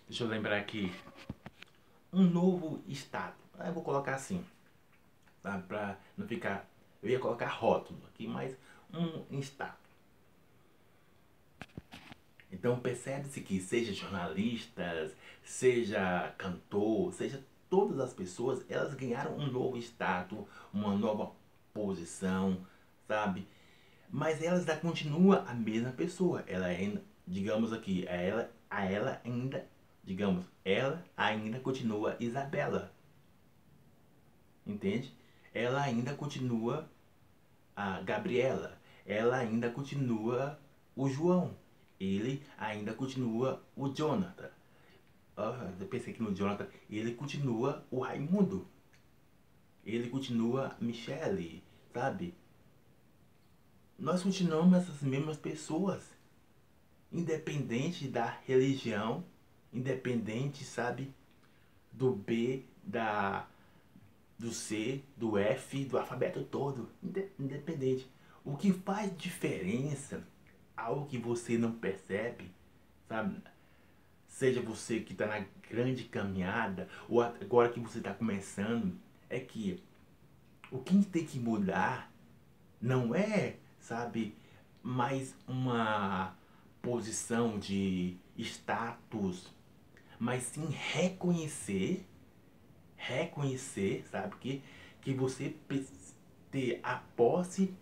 deixa 0.06 0.26
eu 0.26 0.28
lembrar 0.28 0.58
aqui, 0.58 0.94
um 2.12 2.24
novo 2.24 2.84
estado. 2.86 3.38
Eu 3.58 3.72
vou 3.72 3.82
colocar 3.82 4.16
assim, 4.16 4.46
sabe? 5.42 5.64
Para 5.66 5.98
não 6.18 6.28
ficar, 6.28 6.70
eu 7.02 7.10
ia 7.10 7.20
colocar 7.20 7.48
rótulo 7.48 8.02
aqui, 8.14 8.28
mas 8.28 8.54
um 8.94 9.40
estado. 9.40 9.78
Então 12.52 12.82
percebe-se 12.82 13.40
que 13.40 13.62
seja 13.62 13.94
jornalistas, 13.94 15.16
seja 15.42 16.36
cantor, 16.38 17.14
seja 17.14 17.42
todas 17.70 17.98
as 18.02 18.14
pessoas, 18.14 18.66
elas 18.70 18.94
ganharam 18.94 19.38
um 19.38 19.50
novo 19.50 19.78
status, 19.78 20.40
uma 20.74 20.94
nova 20.96 21.32
posição, 21.78 22.66
sabe? 23.08 23.48
Mas 24.10 24.42
elas 24.42 24.62
ainda 24.62 24.78
continua 24.78 25.44
a 25.48 25.54
mesma 25.54 25.92
pessoa. 25.92 26.44
Ela 26.48 26.68
ainda, 26.68 27.04
digamos 27.26 27.72
aqui, 27.72 28.08
a 28.08 28.16
ela, 28.16 28.52
a 28.70 28.84
ela 28.86 29.22
ainda, 29.24 29.68
digamos, 30.04 30.46
ela 30.66 31.04
ainda 31.16 31.60
continua 31.60 32.18
Isabela. 32.20 32.92
Entende? 34.66 35.14
Ela 35.54 35.84
ainda 35.84 36.14
continua 36.16 36.90
a 37.76 38.02
Gabriela. 38.02 38.78
Ela 39.06 39.38
ainda 39.38 39.70
continua 39.70 40.60
o 40.96 41.08
João. 41.08 41.56
Ele 42.00 42.44
ainda 42.58 42.94
continua 42.94 43.62
o 43.76 43.90
Jonathan. 43.90 44.50
Uh, 45.38 45.74
eu 45.80 45.88
pensei 45.88 46.14
que 46.14 46.24
no 46.24 46.34
Jonathan 46.34 46.68
ele 46.90 47.14
continua 47.14 47.86
o 47.92 48.00
Raimundo. 48.00 48.68
Ele 49.86 50.10
continua 50.10 50.76
Michele, 50.82 51.64
sabe? 51.98 52.36
Nós 53.98 54.22
continuamos 54.22 54.78
essas 54.78 55.02
mesmas 55.02 55.36
pessoas. 55.36 56.04
Independente 57.12 58.08
da 58.08 58.38
religião, 58.46 59.26
independente, 59.74 60.64
sabe, 60.64 61.12
do 61.92 62.12
B, 62.14 62.64
da 62.84 63.48
do 64.38 64.52
C, 64.52 65.02
do 65.16 65.36
F, 65.40 65.86
do 65.86 65.98
alfabeto 65.98 66.44
todo, 66.44 66.88
independente. 67.40 68.08
O 68.46 68.56
que 68.56 68.72
faz 68.72 69.12
diferença, 69.18 70.24
algo 70.76 71.08
que 71.08 71.18
você 71.18 71.58
não 71.58 71.72
percebe, 71.72 72.52
sabe? 73.10 73.42
Seja 74.28 74.62
você 74.62 75.00
que 75.00 75.14
está 75.14 75.26
na 75.26 75.44
grande 75.68 76.04
caminhada 76.04 76.88
ou 77.10 77.20
agora 77.20 77.70
que 77.70 77.80
você 77.80 77.98
está 77.98 78.14
começando, 78.14 78.96
é 79.28 79.40
que 79.40 79.82
o 80.72 80.80
que 80.80 81.04
tem 81.06 81.26
que 81.26 81.40
mudar 81.40 82.12
não 82.82 83.14
é, 83.14 83.56
sabe, 83.80 84.36
mais 84.84 85.36
uma 85.48 86.36
posição 86.82 87.58
de 87.58 88.18
status, 88.38 89.52
mas 90.20 90.44
sim 90.44 90.68
reconhecer 90.70 92.06
reconhecer, 92.98 94.04
sabe, 94.12 94.36
que, 94.38 94.62
que 95.02 95.14
você 95.14 95.56
ter 96.52 96.80
a 96.84 96.96
posse 96.96 97.74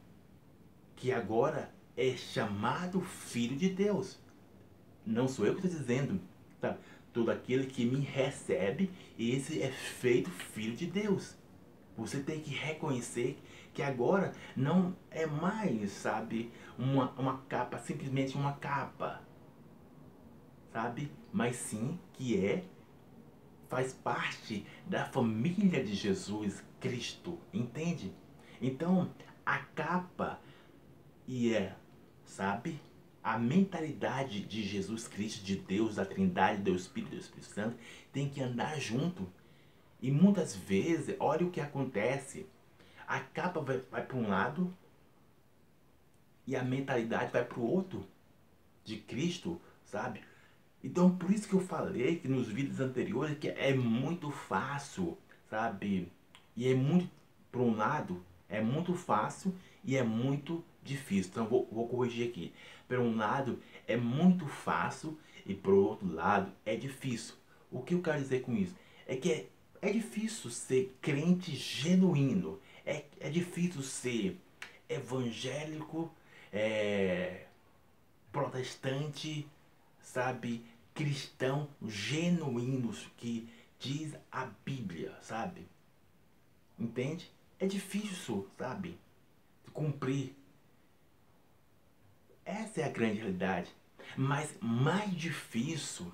que 0.96 1.12
agora 1.12 1.74
é 1.98 2.16
chamado 2.16 3.02
filho 3.02 3.56
de 3.56 3.70
Deus. 3.70 4.20
Não 5.06 5.28
sou 5.28 5.46
eu 5.46 5.56
que 5.56 5.66
estou 5.66 5.80
dizendo, 5.80 6.20
sabe? 6.60 6.78
Todo 7.14 7.32
aquele 7.32 7.68
que 7.68 7.86
me 7.86 8.02
recebe, 8.02 8.92
esse 9.18 9.62
é 9.62 9.72
feito 9.72 10.30
filho 10.30 10.76
de 10.76 10.86
Deus. 10.86 11.36
Você 11.98 12.20
tem 12.22 12.40
que 12.40 12.54
reconhecer 12.54 13.42
que 13.74 13.82
agora 13.82 14.34
não 14.56 14.96
é 15.10 15.26
mais, 15.26 15.92
sabe, 15.92 16.52
uma, 16.78 17.12
uma 17.12 17.38
capa, 17.50 17.78
simplesmente 17.80 18.36
uma 18.36 18.54
capa, 18.54 19.22
sabe? 20.72 21.12
Mas 21.32 21.56
sim 21.56 22.00
que 22.14 22.38
é 22.46 22.64
faz 23.68 23.94
parte 23.94 24.66
da 24.86 25.06
família 25.06 25.84
de 25.84 25.96
Jesus 25.96 26.64
Cristo, 26.80 27.40
entende? 27.54 28.14
Então, 28.62 29.12
a 29.46 29.60
capa 29.60 30.40
e 31.28 31.54
é, 31.54 31.76
sabe, 32.24 32.80
a 33.24 33.40
mentalidade 33.40 34.42
de 34.46 34.64
Jesus 34.64 35.08
Cristo, 35.08 35.44
de 35.44 35.56
Deus, 35.56 35.96
da 35.96 36.06
Trindade, 36.06 36.62
do 36.62 36.76
Espírito 36.76 37.16
do 37.16 37.20
Espírito 37.20 37.48
Santo, 37.48 37.78
tem 38.12 38.30
que 38.30 38.42
andar 38.42 38.80
junto. 38.80 39.28
E 40.06 40.12
muitas 40.12 40.56
vezes, 40.56 41.16
olha 41.20 41.48
o 41.48 41.50
que 41.50 41.60
acontece. 41.60 42.46
A 43.08 43.20
capa 43.20 43.60
vai, 43.60 43.80
vai 43.90 44.06
para 44.06 44.16
um 44.16 44.30
lado 44.30 44.72
e 46.46 46.56
a 46.56 46.64
mentalidade 46.64 47.32
vai 47.32 47.44
para 47.44 47.60
o 47.60 47.66
outro 47.68 48.06
de 48.84 48.98
Cristo, 48.98 49.60
sabe? 49.84 50.22
Então, 50.84 51.18
por 51.18 51.32
isso 51.32 51.50
que 51.50 51.56
eu 51.56 51.60
falei 51.60 52.18
que 52.18 52.28
nos 52.28 52.48
vídeos 52.48 52.80
anteriores 52.80 53.40
que 53.40 53.48
é 53.48 53.74
muito 53.74 54.30
fácil, 54.30 55.18
sabe? 55.50 56.12
E 56.56 56.68
é 56.68 56.76
muito, 56.76 57.10
por 57.52 57.62
um 57.62 57.76
lado, 57.76 58.24
é 58.48 58.62
muito 58.62 58.94
fácil 58.94 59.56
e 59.84 59.98
é 59.98 60.04
muito 60.04 60.64
difícil. 60.84 61.32
Então, 61.32 61.48
vou, 61.48 61.68
vou 61.72 61.88
corrigir 61.88 62.30
aqui. 62.30 62.54
Por 62.88 63.00
um 63.00 63.16
lado, 63.16 63.60
é 63.88 63.98
muito 63.98 64.46
fácil 64.46 65.18
e 65.48 65.56
por 65.56 65.74
outro 65.74 66.14
lado, 66.14 66.52
é 66.64 66.76
difícil. 66.76 67.34
O 67.72 67.82
que 67.82 67.96
eu 67.96 68.04
quero 68.04 68.20
dizer 68.20 68.44
com 68.44 68.56
isso? 68.56 68.76
É 69.08 69.16
que 69.16 69.32
é, 69.32 69.50
é 69.88 69.92
difícil 69.92 70.50
ser 70.50 70.98
crente 71.02 71.56
genuíno. 71.56 72.60
É, 72.86 73.06
é 73.20 73.30
difícil 73.30 73.82
ser 73.84 74.40
evangélico, 74.90 76.12
é, 76.52 77.46
protestante, 78.32 79.48
sabe? 80.02 80.66
cristão 80.96 81.68
genuínos 81.86 83.06
que 83.18 83.50
diz 83.78 84.16
a 84.32 84.46
Bíblia, 84.64 85.14
sabe? 85.22 85.68
Entende? 86.80 87.30
É 87.60 87.68
difícil, 87.68 88.50
sabe? 88.58 88.98
Cumprir. 89.74 90.34
Essa 92.46 92.82
é 92.82 92.84
a 92.86 92.90
grande 92.90 93.20
realidade. 93.20 93.76
Mas 94.16 94.56
mais 94.62 95.14
difícil, 95.14 96.12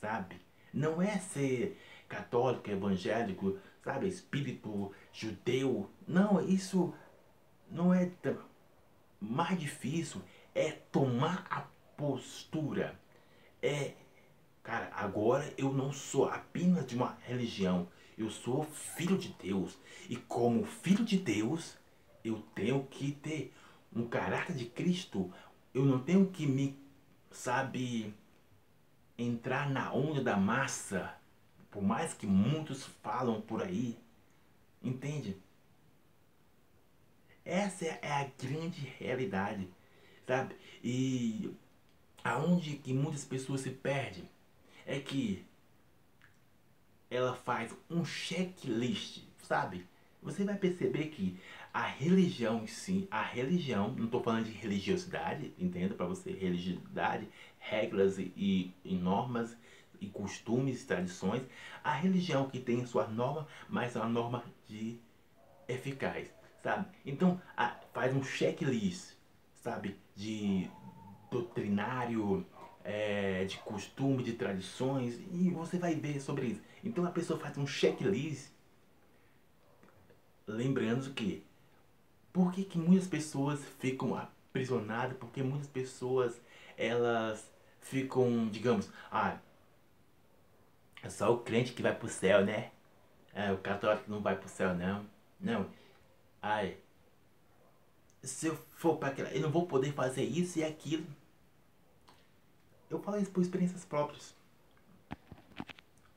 sabe? 0.00 0.40
Não 0.72 1.02
é 1.02 1.18
ser 1.18 1.78
católico, 2.10 2.70
evangélico, 2.70 3.58
sabe? 3.82 4.06
Espírito 4.06 4.92
judeu. 5.14 5.88
Não, 6.06 6.46
isso 6.46 6.92
não 7.70 7.94
é. 7.94 8.12
Mais 9.18 9.58
difícil 9.58 10.20
é 10.54 10.70
tomar 10.70 11.46
a 11.50 11.62
postura 11.96 12.98
é, 13.62 13.92
cara, 14.62 14.90
agora 14.94 15.52
eu 15.58 15.72
não 15.72 15.92
sou 15.92 16.26
apenas 16.26 16.86
de 16.86 16.94
uma 16.94 17.18
religião, 17.22 17.88
eu 18.16 18.30
sou 18.30 18.64
filho 18.64 19.18
de 19.18 19.28
Deus. 19.42 19.78
E 20.08 20.16
como 20.16 20.64
filho 20.64 21.04
de 21.04 21.18
Deus, 21.18 21.76
eu 22.24 22.42
tenho 22.54 22.84
que 22.84 23.12
ter 23.12 23.54
um 23.94 24.06
caráter 24.06 24.56
de 24.56 24.64
Cristo. 24.66 25.32
Eu 25.74 25.84
não 25.84 26.00
tenho 26.00 26.26
que 26.30 26.46
me, 26.46 26.78
sabe, 27.30 28.14
entrar 29.18 29.68
na 29.68 29.92
onda 29.92 30.22
da 30.22 30.36
massa, 30.36 31.14
por 31.70 31.82
mais 31.82 32.14
que 32.14 32.26
muitos 32.26 32.84
falam 33.02 33.40
por 33.40 33.62
aí. 33.62 33.98
Entende? 34.82 35.36
Essa 37.44 37.84
é 37.86 38.12
a 38.12 38.24
grande 38.42 38.80
realidade, 38.98 39.68
sabe? 40.26 40.54
E 40.82 41.54
aonde 42.22 42.76
que 42.76 42.92
muitas 42.92 43.24
pessoas 43.24 43.62
se 43.62 43.70
perdem 43.70 44.28
é 44.86 44.98
que 45.00 45.44
ela 47.10 47.34
faz 47.34 47.74
um 47.90 48.04
checklist, 48.04 49.22
sabe? 49.42 49.86
Você 50.22 50.44
vai 50.44 50.56
perceber 50.56 51.06
que 51.06 51.38
a 51.72 51.86
religião 51.86 52.62
em 52.62 52.66
si, 52.66 53.08
a 53.10 53.22
religião, 53.22 53.92
não 53.92 54.04
estou 54.04 54.22
falando 54.22 54.44
de 54.44 54.52
religiosidade, 54.52 55.52
entenda 55.58 55.94
para 55.94 56.06
você, 56.06 56.30
religiosidade, 56.32 57.28
regras 57.58 58.18
e, 58.18 58.72
e, 58.84 58.94
normas 58.94 59.56
e 60.00 60.06
costumes, 60.08 60.84
tradições, 60.84 61.42
a 61.84 61.92
religião 61.92 62.48
que 62.48 62.58
tem 62.58 62.84
sua 62.86 63.06
norma, 63.06 63.46
mas 63.68 63.96
uma 63.96 64.08
norma 64.08 64.44
de 64.66 64.98
eficaz, 65.68 66.28
sabe? 66.62 66.86
Então, 67.04 67.40
a, 67.56 67.76
faz 67.92 68.14
um 68.14 68.22
checklist, 68.22 69.14
sabe? 69.56 69.96
De 70.16 70.70
doutrinário, 71.30 72.46
é, 72.84 73.44
de 73.44 73.58
costume, 73.58 74.22
de 74.22 74.32
tradições, 74.32 75.18
e 75.32 75.50
você 75.50 75.78
vai 75.78 75.94
ver 75.94 76.20
sobre 76.20 76.46
isso. 76.46 76.62
Então 76.82 77.04
a 77.04 77.10
pessoa 77.10 77.38
faz 77.38 77.56
um 77.58 77.66
checklist, 77.66 78.50
lembrando 80.46 81.12
que 81.12 81.44
por 82.32 82.52
que, 82.52 82.64
que 82.64 82.78
muitas 82.78 83.06
pessoas 83.06 83.60
ficam 83.78 84.14
aprisionadas, 84.16 85.16
porque 85.18 85.42
muitas 85.42 85.68
pessoas 85.68 86.40
elas 86.76 87.50
ficam, 87.80 88.48
digamos, 88.48 88.90
ah, 89.10 89.38
é 91.02 91.08
só 91.10 91.32
o 91.32 91.38
crente 91.38 91.72
que 91.72 91.82
vai 91.82 91.94
pro 91.94 92.08
céu, 92.08 92.44
né? 92.44 92.70
É, 93.32 93.52
o 93.52 93.58
católico 93.58 94.10
não 94.10 94.20
vai 94.20 94.36
pro 94.36 94.48
céu, 94.48 94.74
não. 94.74 95.06
Não. 95.40 95.70
Ai, 96.42 96.76
se 98.22 98.48
eu 98.48 98.56
for 98.76 98.96
para 98.96 99.08
aquela, 99.08 99.30
eu 99.30 99.40
não 99.40 99.50
vou 99.50 99.66
poder 99.66 99.92
fazer 99.92 100.24
isso 100.24 100.58
e 100.58 100.64
aquilo. 100.64 101.06
Eu 102.90 103.00
falo 103.00 103.18
isso 103.18 103.30
por 103.30 103.42
experiências 103.42 103.84
próprias. 103.84 104.34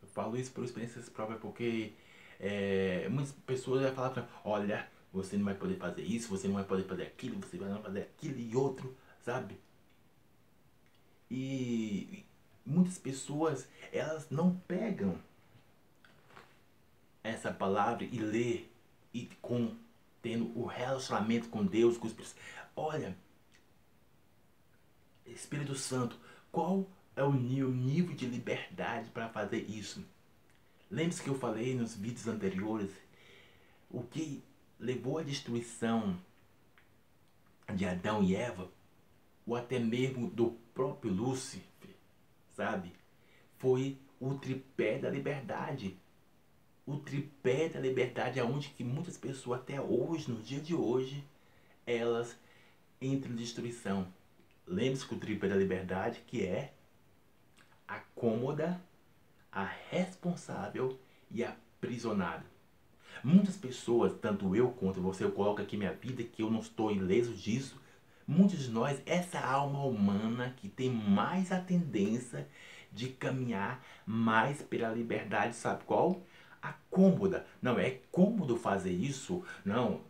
Eu 0.01 0.07
falo 0.09 0.37
isso 0.37 0.51
por 0.51 0.63
experiências 0.63 1.07
próprias 1.09 1.39
porque 1.39 1.93
é, 2.39 3.07
muitas 3.09 3.31
pessoas 3.45 3.83
já 3.83 3.93
falam 3.93 4.27
olha, 4.43 4.87
você 5.11 5.37
não 5.37 5.45
vai 5.45 5.55
poder 5.55 5.77
fazer 5.77 6.01
isso, 6.01 6.29
você 6.29 6.47
não 6.47 6.55
vai 6.55 6.63
poder 6.65 6.83
fazer 6.83 7.03
aquilo, 7.03 7.39
você 7.39 7.57
vai 7.57 7.81
fazer 7.81 8.01
aquilo 8.01 8.39
e 8.39 8.55
outro, 8.55 8.95
sabe? 9.21 9.57
E 11.29 12.25
muitas 12.65 12.97
pessoas, 12.97 13.67
elas 13.91 14.29
não 14.29 14.55
pegam 14.67 15.17
essa 17.23 17.51
palavra 17.51 18.03
e 18.03 18.19
lê 18.19 18.65
e 19.13 19.25
com 19.41 19.75
tendo 20.21 20.57
o 20.57 20.65
relacionamento 20.65 21.49
com 21.49 21.65
Deus, 21.65 21.97
com 21.97 22.07
os 22.07 22.35
Olha, 22.75 23.15
Espírito 25.25 25.75
Santo, 25.75 26.17
qual 26.51 26.87
é 27.15 27.23
o 27.23 27.31
nível 27.31 28.15
de 28.15 28.25
liberdade 28.25 29.09
para 29.09 29.29
fazer 29.29 29.69
isso? 29.69 30.03
Lembre-se 30.89 31.21
que 31.21 31.29
eu 31.29 31.37
falei 31.37 31.75
nos 31.75 31.95
vídeos 31.95 32.27
anteriores 32.27 32.91
o 33.89 34.03
que 34.03 34.43
levou 34.79 35.17
à 35.17 35.23
destruição 35.23 36.17
de 37.75 37.85
Adão 37.85 38.23
e 38.23 38.35
Eva 38.35 38.69
ou 39.45 39.55
até 39.55 39.79
mesmo 39.79 40.29
do 40.29 40.51
próprio 40.73 41.11
Lúcifer, 41.11 41.61
sabe? 42.53 42.93
Foi 43.57 43.97
o 44.19 44.35
tripé 44.35 44.97
da 44.97 45.09
liberdade. 45.09 45.97
O 46.85 46.97
tripé 46.97 47.69
da 47.69 47.79
liberdade 47.79 48.39
é 48.39 48.43
onde 48.43 48.69
que 48.69 48.83
muitas 48.83 49.17
pessoas 49.17 49.61
até 49.61 49.79
hoje, 49.79 50.29
no 50.29 50.41
dia 50.41 50.59
de 50.59 50.75
hoje, 50.75 51.23
elas 51.85 52.37
entram 53.01 53.33
em 53.33 53.35
destruição. 53.35 54.07
Lembre-se 54.65 55.05
que 55.05 55.15
o 55.15 55.19
tripé 55.19 55.47
da 55.47 55.55
liberdade 55.55 56.21
que 56.25 56.43
é 56.43 56.73
a 57.87 57.99
cômoda, 58.15 58.81
a 59.51 59.63
responsável 59.63 60.97
e 61.29 61.43
a 61.43 61.55
aprisionada. 61.83 62.45
Muitas 63.23 63.57
pessoas, 63.57 64.13
tanto 64.19 64.55
eu 64.55 64.71
quanto 64.71 65.01
você, 65.01 65.23
eu 65.23 65.31
coloco 65.31 65.61
aqui 65.61 65.77
minha 65.77 65.93
vida 65.93 66.23
que 66.23 66.41
eu 66.41 66.49
não 66.49 66.59
estou 66.59 66.91
ileso 66.91 67.33
disso. 67.33 67.79
Muitos 68.27 68.59
de 68.59 68.71
nós, 68.71 69.01
essa 69.05 69.39
alma 69.39 69.83
humana 69.85 70.53
que 70.57 70.69
tem 70.69 70.89
mais 70.89 71.51
a 71.51 71.59
tendência 71.59 72.47
de 72.91 73.09
caminhar 73.09 73.83
mais 74.05 74.61
pela 74.61 74.89
liberdade, 74.89 75.55
sabe 75.55 75.83
qual? 75.83 76.21
A 76.61 76.73
cômoda. 76.89 77.45
Não, 77.61 77.77
é 77.79 77.99
cômodo 78.11 78.55
fazer 78.55 78.91
isso. 78.91 79.43
Não, 79.65 80.01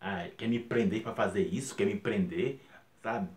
ah, 0.00 0.28
quer 0.36 0.48
me 0.48 0.60
prender 0.60 1.02
para 1.02 1.14
fazer 1.14 1.46
isso, 1.46 1.74
quer 1.74 1.86
me 1.86 1.98
prender, 1.98 2.60
sabe? 3.02 3.28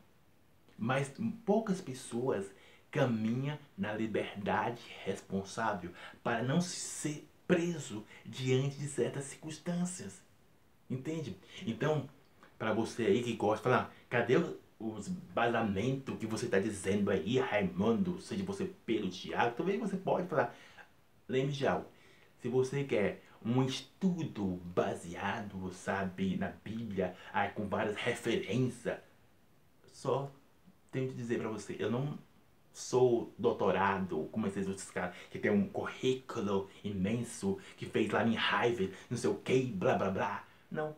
Mas 0.78 1.12
poucas 1.46 1.82
pessoas 1.82 2.46
caminham 2.92 3.58
na 3.78 3.94
liberdade 3.94 4.82
responsável 5.06 5.92
para 6.22 6.44
não 6.44 6.60
ser 6.60 7.28
preso 7.48 8.06
diante 8.26 8.78
de 8.78 8.88
certas 8.88 9.24
circunstâncias. 9.26 10.22
Entende? 10.90 11.38
Então, 11.66 12.10
para 12.58 12.74
você 12.74 13.06
aí 13.06 13.24
que 13.24 13.34
gosta 13.34 13.64
falar, 13.64 13.94
cadê 14.10 14.36
os 14.80 15.08
basamento 15.08 16.16
que 16.18 16.26
você 16.26 16.46
está 16.46 16.60
dizendo 16.60 17.10
aí, 17.10 17.40
Raimundo, 17.40 18.20
seja 18.22 18.44
você 18.44 18.66
pelo 18.86 19.10
Tiago, 19.10 19.56
também 19.56 19.80
você 19.80 19.98
pode 19.98 20.28
falar, 20.28 20.56
lembre 21.28 21.52
de 21.52 21.68
algo. 21.68 21.88
Se 22.40 22.48
você 22.48 22.84
quer 22.84 23.24
um 23.44 23.64
estudo 23.64 24.62
baseado, 24.76 25.72
sabe, 25.72 26.38
na 26.38 26.50
Bíblia, 26.50 27.16
aí, 27.34 27.50
com 27.50 27.68
várias 27.68 27.96
referências, 27.96 29.00
só 29.88 30.32
tenho 30.92 31.10
que 31.10 31.16
dizer 31.16 31.40
para 31.40 31.50
você, 31.50 31.76
eu 31.80 31.90
não 31.90 32.18
sou 32.72 33.34
doutorado, 33.38 34.30
como 34.32 34.46
esses 34.46 34.68
outros 34.68 34.90
caras 34.92 35.16
que 35.32 35.40
tem 35.40 35.50
um 35.50 35.68
currículo 35.68 36.70
imenso, 36.84 37.58
que 37.76 37.88
fez 37.88 38.12
lá 38.12 38.24
em 38.26 38.36
Harvard, 38.36 38.94
não 39.10 39.18
sei 39.18 39.30
o 39.30 39.36
que, 39.36 39.64
blá 39.66 39.96
blá 39.96 40.12
blá. 40.12 40.48
Não. 40.70 40.96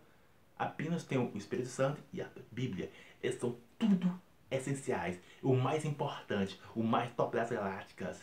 Apenas 0.60 1.06
tem 1.06 1.18
o 1.18 1.38
Espírito 1.38 1.70
Santo 1.70 2.04
e 2.12 2.22
a 2.22 2.30
Bíblia. 2.52 2.92
Eles 3.24 3.40
são 3.40 3.58
tudo 3.78 4.22
essenciais. 4.52 5.18
O 5.42 5.56
mais 5.56 5.86
importante, 5.86 6.60
o 6.76 6.84
mais 6.84 7.10
top 7.14 7.38
das 7.38 7.50
galácticas. 7.50 8.22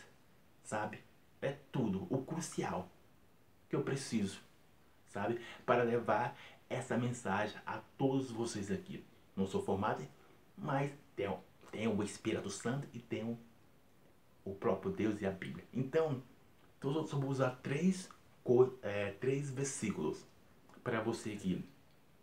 Sabe? 0.63 0.99
É 1.41 1.55
tudo. 1.71 2.05
O 2.11 2.23
crucial 2.23 2.87
que 3.67 3.75
eu 3.75 3.81
preciso. 3.81 4.39
Sabe? 5.07 5.41
Para 5.65 5.81
levar 5.81 6.37
essa 6.69 6.95
mensagem 6.95 7.59
a 7.65 7.79
todos 7.97 8.29
vocês 8.29 8.71
aqui. 8.71 9.03
Não 9.35 9.47
sou 9.47 9.63
formado, 9.63 10.07
mas 10.55 10.91
tenho, 11.15 11.39
tenho 11.71 11.95
o 11.95 12.03
Espírito 12.03 12.51
Santo 12.51 12.87
e 12.93 12.99
tenho 12.99 13.39
o 14.45 14.53
próprio 14.53 14.91
Deus 14.91 15.19
e 15.21 15.25
a 15.25 15.31
Bíblia. 15.31 15.65
Então, 15.73 16.21
eu 16.83 17.07
só 17.07 17.17
vou 17.17 17.31
usar 17.31 17.51
três, 17.63 18.07
é, 18.83 19.11
três 19.13 19.49
versículos 19.49 20.23
para 20.83 21.01
você 21.01 21.31
aqui. 21.31 21.65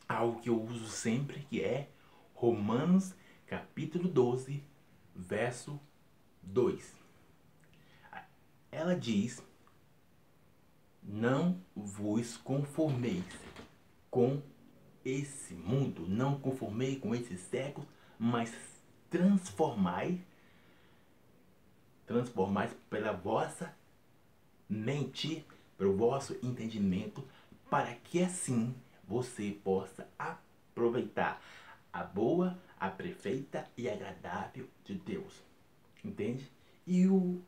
Algo 0.08 0.40
que 0.40 0.48
eu 0.48 0.60
uso 0.62 0.86
sempre, 0.86 1.46
que 1.48 1.62
é 1.62 1.88
Romanos 2.34 3.14
capítulo 3.46 4.08
12, 4.08 4.62
verso 5.14 5.80
2. 6.42 6.94
Ela 8.70 8.94
diz: 8.96 9.42
Não 11.02 11.60
vos 11.74 12.36
conformeis 12.36 13.24
com 14.10 14.42
esse 15.04 15.54
mundo, 15.54 16.06
não 16.08 16.38
conformei 16.38 16.96
com 16.96 17.14
esse 17.14 17.36
século, 17.36 17.86
mas 18.18 18.52
transformai 19.10 20.20
transformais 22.06 22.74
pela 22.90 23.12
vossa 23.12 23.74
mente, 24.68 25.44
pelo 25.76 25.96
vosso 25.96 26.36
entendimento, 26.42 27.26
para 27.70 27.94
que 27.94 28.22
assim 28.22 28.74
você 29.06 29.58
possa 29.62 30.08
aproveitar 30.18 31.42
a 31.92 32.02
boa, 32.02 32.58
a 32.78 32.90
perfeita 32.90 33.68
e 33.76 33.88
agradável 33.88 34.68
de 34.84 34.94
Deus. 34.94 35.42
Entende? 36.04 36.50
E 36.86 37.06
o 37.06 37.40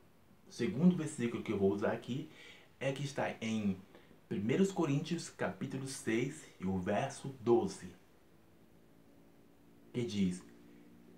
segundo 0.48 0.96
versículo 0.96 1.42
que 1.42 1.52
eu 1.52 1.58
vou 1.58 1.72
usar 1.72 1.92
aqui 1.92 2.30
é 2.78 2.92
que 2.92 3.04
está 3.04 3.34
em 3.40 3.76
1 4.30 4.72
Coríntios 4.72 5.28
capítulo 5.28 5.86
6 5.86 6.44
e 6.60 6.66
o 6.66 6.78
verso 6.78 7.34
12. 7.40 7.88
Que 9.92 10.04
diz, 10.04 10.42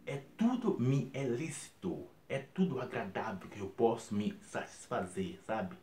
é 0.07 0.22
tudo 0.37 0.79
me 0.79 1.11
é 1.12 1.24
lícito, 1.24 2.07
é 2.29 2.38
tudo 2.38 2.81
agradável 2.81 3.48
que 3.48 3.61
eu 3.61 3.68
posso 3.68 4.14
me 4.14 4.38
satisfazer, 4.42 5.38
sabe? 5.44 5.77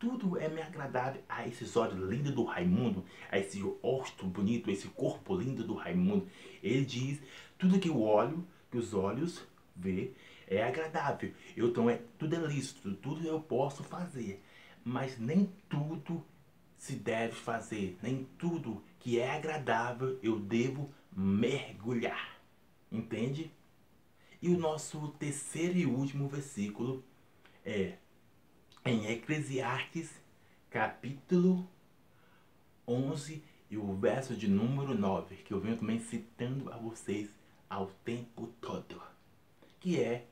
Tudo 0.00 0.38
é 0.38 0.48
me 0.48 0.62
agradável 0.62 1.22
a 1.28 1.46
esses 1.46 1.76
olhos 1.76 2.08
lindos 2.08 2.32
do 2.32 2.42
Raimundo, 2.42 3.04
a 3.30 3.38
esse 3.38 3.60
rosto 3.60 4.26
bonito, 4.26 4.70
esse 4.70 4.88
corpo 4.88 5.36
lindo 5.36 5.62
do 5.62 5.74
Raimundo. 5.74 6.26
Ele 6.62 6.86
diz, 6.86 7.20
tudo 7.58 7.78
que 7.78 7.90
o 7.90 8.00
olho, 8.00 8.42
que 8.70 8.78
os 8.78 8.94
olhos 8.94 9.46
vê, 9.76 10.12
é 10.48 10.64
agradável. 10.64 11.34
Então 11.54 11.90
é 11.90 12.00
tudo 12.18 12.34
é 12.34 12.38
lícito, 12.38 12.94
tudo 12.94 13.26
eu 13.26 13.40
posso 13.42 13.84
fazer. 13.84 14.42
Mas 14.82 15.18
nem 15.18 15.52
tudo 15.68 16.24
se 16.78 16.96
deve 16.96 17.34
fazer, 17.34 17.98
nem 18.02 18.26
tudo 18.38 18.82
que 18.98 19.20
é 19.20 19.36
agradável 19.36 20.18
eu 20.22 20.40
devo 20.40 20.90
mergulhar. 21.14 22.40
Entende? 22.90 23.52
E 24.40 24.48
o 24.48 24.58
nosso 24.58 25.08
terceiro 25.18 25.76
e 25.76 25.84
último 25.84 26.26
versículo 26.26 27.04
é 27.62 27.98
em 28.90 29.06
Eclesiastes, 29.06 30.10
capítulo 30.68 31.64
11 32.88 33.40
e 33.70 33.76
o 33.76 33.94
verso 33.94 34.34
de 34.34 34.48
número 34.48 34.98
9, 34.98 35.36
que 35.36 35.54
eu 35.54 35.60
venho 35.60 35.76
também 35.76 36.00
citando 36.00 36.72
a 36.72 36.76
vocês 36.76 37.30
ao 37.68 37.86
tempo 38.04 38.48
todo. 38.60 39.00
Que 39.78 40.00
é 40.00 40.26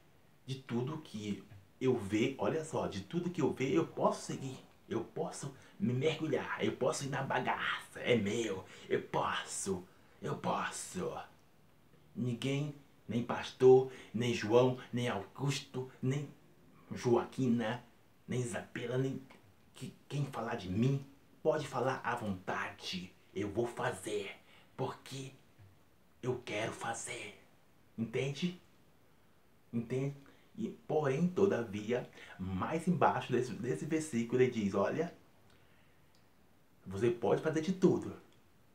de 0.44 0.56
tudo 0.56 0.98
que 0.98 1.44
eu 1.80 1.96
ver, 1.96 2.34
olha 2.36 2.64
só, 2.64 2.88
de 2.88 3.02
tudo 3.02 3.30
que 3.30 3.40
eu 3.40 3.52
ver 3.52 3.72
eu 3.72 3.86
posso 3.86 4.26
seguir. 4.26 4.58
Eu 4.88 5.04
posso 5.04 5.54
me 5.78 5.92
mergulhar, 5.92 6.58
eu 6.64 6.72
posso 6.72 7.04
ir 7.04 7.10
na 7.10 7.22
bagaça, 7.22 8.00
é 8.00 8.16
meu, 8.16 8.64
eu 8.88 9.02
posso, 9.02 9.86
eu 10.20 10.36
posso. 10.36 11.16
Ninguém 12.16 12.74
nem 13.06 13.22
pastor, 13.22 13.92
nem 14.12 14.34
João, 14.34 14.78
nem 14.92 15.08
Augusto, 15.08 15.88
nem 16.02 16.28
Joaquina, 16.90 17.84
nem 18.28 18.40
Isabela, 18.40 18.98
nem 18.98 19.20
que, 19.74 19.94
quem 20.06 20.26
falar 20.26 20.56
de 20.56 20.68
mim, 20.68 21.04
pode 21.42 21.66
falar 21.66 22.00
à 22.04 22.14
vontade. 22.14 23.10
Eu 23.34 23.50
vou 23.50 23.66
fazer, 23.66 24.36
porque 24.76 25.32
eu 26.22 26.40
quero 26.44 26.72
fazer. 26.72 27.40
Entende? 27.96 28.60
Entende? 29.72 30.14
E, 30.56 30.68
porém, 30.86 31.28
todavia, 31.28 32.08
mais 32.38 32.86
embaixo 32.86 33.32
desse, 33.32 33.52
desse 33.54 33.86
versículo 33.86 34.42
ele 34.42 34.50
diz, 34.50 34.74
olha, 34.74 35.14
você 36.86 37.10
pode 37.10 37.42
fazer 37.42 37.60
de 37.60 37.72
tudo, 37.72 38.16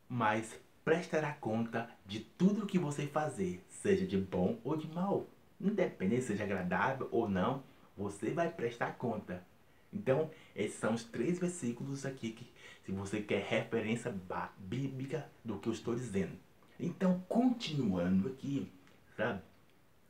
mas 0.08 0.60
prestará 0.84 1.34
conta 1.34 1.89
de 2.06 2.22
tudo 2.22 2.63
o 2.63 2.68
que 2.68 2.80
você 2.80 3.08
fazer, 3.08 3.66
seja 3.70 4.06
de 4.06 4.18
bom 4.18 4.60
ou 4.63 4.78
de 4.78 4.88
mal. 4.88 5.28
Independente 5.60 6.24
seja 6.24 6.44
agradável 6.44 7.08
ou 7.12 7.28
não, 7.30 7.63
você 7.97 8.32
vai 8.32 8.49
prestar 8.49 8.97
conta. 8.97 9.45
Então, 9.91 10.32
esses 10.56 10.79
são 10.79 10.93
os 10.93 11.03
três 11.03 11.38
versículos 11.38 12.06
aqui 12.06 12.32
que, 12.32 12.51
se 12.86 12.91
você 12.91 13.21
quer 13.21 13.43
referência 13.43 14.13
bíblica 14.58 15.29
do 15.45 15.60
que 15.60 15.69
eu 15.69 15.73
estou 15.73 15.95
dizendo. 15.95 16.38
Então, 16.79 17.23
continuando 17.29 18.29
aqui, 18.29 18.71
sabe? 19.15 19.41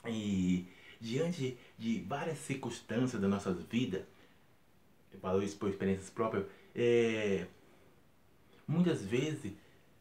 E 0.08 0.68
diante 1.00 1.58
de 1.78 2.00
várias 2.02 2.40
circunstâncias 2.40 3.22
das 3.22 3.30
nossas 3.30 3.62
vidas, 3.64 4.04
eu 5.12 5.20
falo 5.20 5.44
isso 5.44 5.58
por 5.58 5.70
experiências 5.70 6.10
próprias, 6.10 6.46
é, 6.74 7.46
muitas 8.68 9.04
vezes 9.04 9.52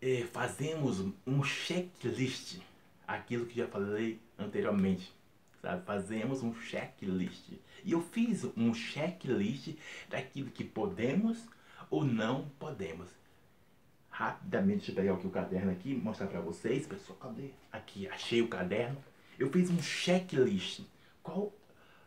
é, 0.00 0.22
fazemos 0.32 1.00
um 1.26 1.42
checklist, 1.42 2.60
aquilo 3.06 3.46
que 3.46 3.58
já 3.58 3.66
falei 3.66 4.20
anteriormente, 4.38 5.12
sabe? 5.62 5.84
Fazemos 5.86 6.42
um 6.42 6.52
checklist. 6.54 7.52
E 7.84 7.92
eu 7.92 8.02
fiz 8.02 8.44
um 8.56 8.74
checklist 8.74 9.76
daquilo 10.10 10.50
que 10.50 10.64
podemos 10.64 11.46
ou 11.88 12.04
não 12.04 12.48
podemos. 12.58 13.08
Rapidamente, 14.10 14.92
deixa 14.92 14.92
eu 14.92 14.96
pegar 14.96 15.14
aqui 15.14 15.26
o 15.26 15.30
caderno 15.30 15.70
aqui, 15.70 15.94
mostrar 15.94 16.26
para 16.26 16.40
vocês, 16.40 16.86
pessoal, 16.86 17.18
cadê? 17.18 17.50
Aqui, 17.70 18.06
achei 18.08 18.42
o 18.42 18.48
caderno. 18.48 18.98
eu 19.38 19.50
fiz 19.50 19.70
um 19.70 19.80
checklist. 19.80 20.82
Qual, 21.22 21.52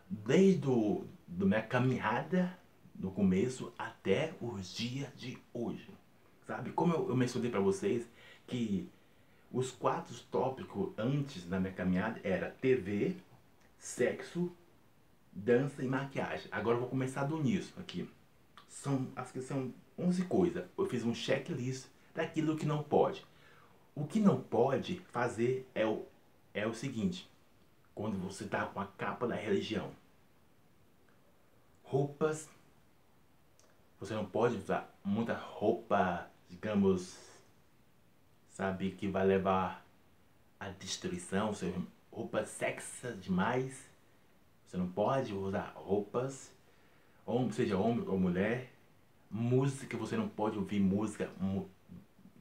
desde 0.10 0.60
do, 0.60 1.06
do 1.28 1.48
minha 1.48 1.62
caminhada 1.64 2.56
no 3.00 3.12
começo 3.12 3.74
até 3.78 4.34
os 4.42 4.74
dias 4.74 5.10
de 5.18 5.38
hoje. 5.54 5.90
Sabe? 6.48 6.72
Como 6.72 6.94
eu, 6.94 7.10
eu 7.10 7.16
mencionei 7.16 7.50
para 7.50 7.60
vocês 7.60 8.08
que 8.48 8.90
os 9.52 9.72
quatro 9.72 10.16
tópicos 10.32 10.94
antes 10.98 11.46
da 11.46 11.60
minha 11.60 11.74
caminhada 11.74 12.20
era 12.24 12.50
TV, 12.50 13.16
sexo, 13.86 14.52
dança 15.32 15.84
e 15.84 15.88
maquiagem. 15.88 16.48
Agora 16.52 16.76
eu 16.76 16.82
vou 16.82 16.90
começar 16.90 17.24
do 17.24 17.38
início 17.38 17.72
aqui. 17.80 18.10
São, 18.68 19.08
acho 19.16 19.32
que 19.32 19.42
são 19.42 19.72
11 19.98 20.26
coisas. 20.26 20.66
Eu 20.76 20.88
fiz 20.88 21.04
um 21.04 21.14
checklist 21.14 21.86
daquilo 22.14 22.58
que 22.58 22.66
não 22.66 22.82
pode. 22.82 23.24
O 23.94 24.08
que 24.08 24.20
não 24.20 24.42
pode 24.42 25.00
fazer 25.12 25.70
é 25.76 25.86
o, 25.86 26.04
é 26.52 26.66
o 26.66 26.74
seguinte. 26.74 27.30
Quando 27.94 28.18
você 28.18 28.46
está 28.46 28.66
com 28.66 28.80
a 28.80 28.88
capa 28.88 29.28
da 29.28 29.36
religião. 29.36 29.92
Roupas. 31.84 32.50
Você 34.00 34.16
não 34.16 34.26
pode 34.26 34.56
usar 34.56 34.94
muita 35.04 35.36
roupa, 35.36 36.28
digamos, 36.50 37.18
sabe, 38.50 38.92
que 38.92 39.08
vai 39.08 39.26
levar 39.26 39.86
à 40.60 40.70
destruição, 40.70 41.54
seja, 41.54 41.80
roupas 42.16 42.50
sexas 42.50 43.22
demais. 43.22 43.90
Você 44.66 44.78
não 44.78 44.88
pode 44.88 45.34
usar 45.34 45.74
roupas, 45.76 46.52
ou 47.26 47.52
seja 47.52 47.78
homem 47.78 48.08
ou 48.08 48.20
mulher. 48.20 48.72
Música, 49.30 49.98
você 49.98 50.16
não 50.16 50.30
pode 50.30 50.58
ouvir 50.58 50.80
música, 50.80 51.30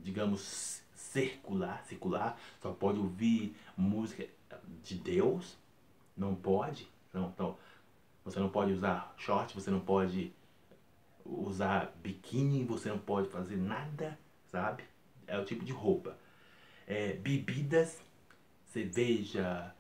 digamos, 0.01 0.83
circular, 0.95 1.85
circular. 1.85 2.39
Só 2.63 2.73
pode 2.73 2.99
ouvir 2.99 3.57
música 3.77 4.27
de 4.83 4.95
Deus. 4.95 5.57
Não 6.17 6.35
pode. 6.35 6.89
Não, 7.13 7.29
então, 7.29 7.57
você 8.25 8.39
não 8.39 8.49
pode 8.49 8.73
usar 8.73 9.13
short, 9.17 9.55
você 9.55 9.71
não 9.71 9.81
pode 9.81 10.33
usar 11.25 11.93
biquíni, 12.03 12.65
você 12.65 12.89
não 12.89 12.99
pode 12.99 13.29
fazer 13.29 13.57
nada, 13.57 14.19
sabe? 14.47 14.85
é 15.27 15.39
o 15.39 15.45
tipo 15.45 15.65
de 15.65 15.73
roupa. 15.73 16.17
É, 16.87 17.15
bebidas, 17.15 18.01
cerveja, 18.75 19.73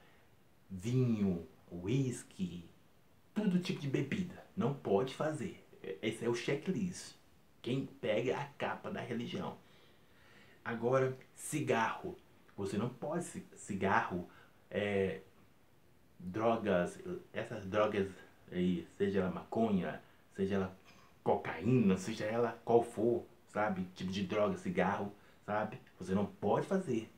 vinho, 0.71 1.45
whisky, 1.71 2.65
tudo 3.35 3.59
tipo 3.59 3.81
de 3.81 3.89
bebida. 3.89 4.45
Não 4.57 4.73
pode 4.73 5.13
fazer. 5.15 5.67
Esse 6.01 6.25
é 6.25 6.29
o 6.29 6.35
checklist. 6.35 7.17
Quem 7.61 7.87
pega 7.87 8.39
a 8.39 8.45
capa 8.57 8.93
da 8.93 9.01
religião. 9.01 9.59
Agora, 10.65 11.19
cigarro. 11.35 12.17
Você 12.57 12.79
não 12.79 12.89
pode 12.89 13.25
cigarro, 13.57 14.29
é, 14.71 15.23
drogas, 16.21 16.97
essas 17.33 17.67
drogas 17.67 18.09
aí, 18.53 18.87
seja 18.97 19.21
ela 19.21 19.31
maconha, 19.31 20.01
seja 20.37 20.55
ela 20.55 20.79
cocaína, 21.25 21.97
seja 21.97 22.27
ela 22.27 22.57
qual 22.65 22.81
for, 22.81 23.27
sabe? 23.49 23.83
Tipo 23.97 24.13
de 24.13 24.23
droga, 24.23 24.57
cigarro 24.57 25.13
sabe? 25.45 25.79
Você 25.99 26.15
não 26.15 26.27
pode 26.27 26.67
fazer 26.67 27.11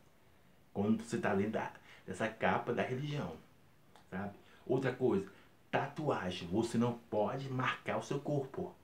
quando 0.77 1.03
você 1.03 1.17
está 1.17 1.35
dentro 1.35 1.53
da, 1.53 1.73
dessa 2.07 2.29
capa 2.29 2.71
da 2.71 2.83
religião, 2.83 3.33
sabe? 4.11 4.35
Outra 4.67 4.93
coisa, 4.93 5.27
tatuagem. 5.71 6.47
Você 6.49 6.77
não 6.77 6.99
pode 7.09 7.49
marcar 7.51 7.97
o 7.97 8.03
seu 8.03 8.21
corpo, 8.21 8.75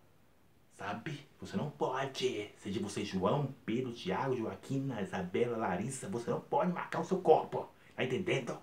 sabe? 0.73 1.21
Você 1.39 1.55
não 1.55 1.69
pode. 1.69 2.51
Seja 2.57 2.81
você 2.81 3.05
João, 3.05 3.55
Pedro, 3.67 3.93
Tiago, 3.93 4.35
Joaquina, 4.35 5.03
Isabela, 5.03 5.59
Larissa, 5.59 6.09
você 6.09 6.31
não 6.31 6.41
pode 6.41 6.73
marcar 6.73 7.01
o 7.01 7.05
seu 7.05 7.21
corpo. 7.21 7.69
Tá 7.95 8.03
entendendo? 8.03 8.59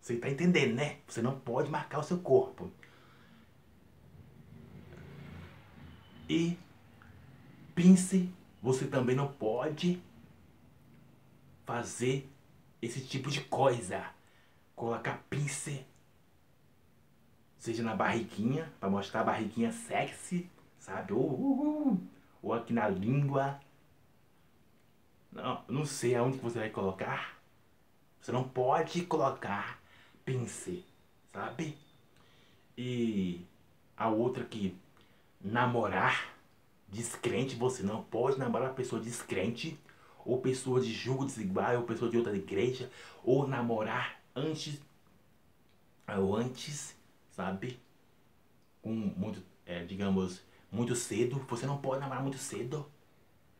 Você 0.00 0.16
tá 0.16 0.30
entendendo, 0.30 0.74
né? 0.74 0.98
Você 1.08 1.20
não 1.20 1.40
pode 1.40 1.68
marcar 1.68 1.98
o 1.98 2.04
seu 2.04 2.18
corpo. 2.18 2.70
E 6.28 6.56
pince 7.74 8.32
você 8.62 8.86
também 8.86 9.16
não 9.16 9.26
pode 9.26 10.00
fazer 11.64 12.30
esse 12.80 13.00
tipo 13.00 13.30
de 13.30 13.40
coisa. 13.42 14.04
Colocar 14.76 15.22
pince, 15.30 15.86
seja 17.58 17.82
na 17.82 17.94
barriguinha, 17.94 18.72
para 18.80 18.90
mostrar 18.90 19.20
a 19.20 19.24
barriguinha 19.24 19.72
sexy, 19.72 20.50
sabe? 20.78 21.12
Ou, 21.12 21.30
uh, 21.30 21.92
uh, 21.92 22.00
ou 22.42 22.52
aqui 22.52 22.72
na 22.72 22.88
língua. 22.88 23.60
Não, 25.30 25.64
não 25.68 25.84
sei 25.84 26.14
aonde 26.14 26.38
que 26.38 26.44
você 26.44 26.58
vai 26.58 26.70
colocar. 26.70 27.38
Você 28.20 28.32
não 28.32 28.44
pode 28.44 29.04
colocar 29.06 29.78
pince, 30.24 30.84
sabe? 31.32 31.76
E 32.76 33.46
a 33.96 34.08
outra 34.08 34.42
aqui, 34.42 34.76
namorar 35.40 36.34
descrente, 36.88 37.54
você 37.56 37.82
não 37.82 38.02
pode 38.02 38.38
namorar 38.38 38.74
pessoa 38.74 39.00
descrente, 39.00 39.78
ou 40.24 40.40
pessoa 40.40 40.80
de 40.80 40.92
julgo 40.92 41.24
desigual, 41.24 41.76
ou 41.76 41.82
pessoa 41.82 42.10
de 42.10 42.16
outra 42.16 42.36
igreja, 42.36 42.90
ou 43.22 43.46
namorar 43.46 44.20
antes, 44.34 44.80
ou 46.18 46.36
antes, 46.36 46.96
sabe? 47.30 47.78
Com 48.82 48.90
muito, 48.90 49.42
é, 49.64 49.84
digamos, 49.84 50.42
muito 50.70 50.94
cedo. 50.94 51.38
Você 51.48 51.66
não 51.66 51.78
pode 51.78 52.00
namorar 52.00 52.22
muito 52.22 52.38
cedo. 52.38 52.86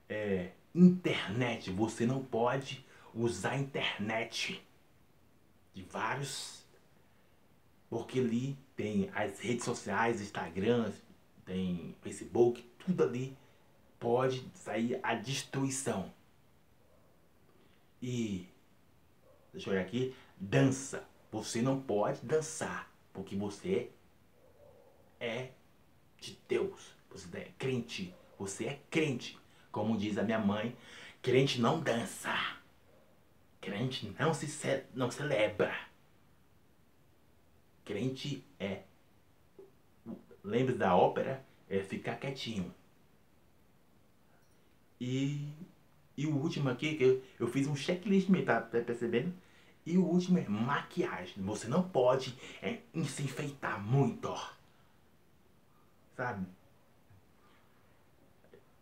É, 0.08 0.50
internet, 0.74 1.70
você 1.70 2.04
não 2.06 2.22
pode 2.22 2.84
usar 3.14 3.56
internet 3.56 4.62
de 5.72 5.82
vários. 5.82 6.64
Porque 7.88 8.18
ali 8.18 8.58
tem 8.74 9.10
as 9.14 9.38
redes 9.38 9.64
sociais, 9.64 10.20
Instagram, 10.20 10.92
tem 11.44 11.94
Facebook, 12.02 12.62
tudo 12.78 13.02
ali 13.04 13.36
pode 14.04 14.44
sair 14.54 15.00
a 15.02 15.14
destruição. 15.14 16.12
E 18.06 18.46
deixa 19.50 19.70
eu 19.70 19.72
olhar 19.72 19.82
aqui, 19.82 20.14
dança. 20.36 21.08
Você 21.32 21.62
não 21.62 21.80
pode 21.80 22.20
dançar, 22.20 22.92
porque 23.14 23.34
você 23.34 23.90
é 25.18 25.52
de 26.20 26.38
Deus. 26.46 26.94
Você 27.10 27.34
é 27.38 27.50
crente. 27.58 28.14
Você 28.38 28.66
é 28.66 28.80
crente. 28.90 29.38
Como 29.72 29.96
diz 29.96 30.18
a 30.18 30.22
minha 30.22 30.38
mãe, 30.38 30.76
crente 31.22 31.58
não 31.58 31.80
dança. 31.80 32.36
Crente 33.58 34.14
não 34.20 34.34
se 34.34 34.84
não 34.92 35.10
celebra. 35.10 35.74
Crente 37.86 38.44
é 38.60 38.82
lembre 40.44 40.74
da 40.74 40.94
ópera 40.94 41.42
é 41.70 41.80
ficar 41.80 42.16
quietinho. 42.16 42.74
E, 45.00 45.48
e 46.16 46.26
o 46.26 46.36
último 46.36 46.68
aqui, 46.68 46.96
que 46.96 47.04
eu, 47.04 47.22
eu 47.40 47.46
fiz 47.48 47.66
um 47.66 47.76
checklist, 47.76 48.28
tá, 48.44 48.60
tá 48.60 48.80
percebendo? 48.80 49.32
E 49.86 49.98
o 49.98 50.04
último 50.04 50.38
é 50.38 50.48
maquiagem. 50.48 51.42
Você 51.44 51.68
não 51.68 51.82
pode 51.82 52.34
é, 52.62 52.78
se 53.04 53.22
enfeitar 53.22 53.84
muito, 53.84 54.28
ó. 54.28 54.50
Sabe? 56.16 56.46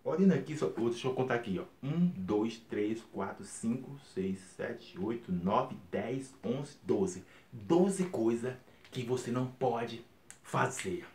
Olhando 0.05 0.33
aqui, 0.35 0.57
só, 0.57 0.69
deixa 0.69 1.09
eu 1.09 1.15
contar 1.15 1.37
aqui, 1.37 1.59
ó. 1.59 1.65
1, 1.83 2.07
2, 2.17 2.59
3, 2.69 3.03
4, 3.13 3.45
5, 3.45 4.01
6, 4.15 4.39
7, 4.39 4.99
8, 5.01 5.33
9, 5.33 5.77
10, 5.91 6.35
11, 6.45 6.79
12. 6.83 7.25
12 7.53 8.05
coisas 8.07 8.55
que 8.91 9.03
você 9.03 9.31
não 9.31 9.47
pode 9.47 10.05
fazer 10.43 11.07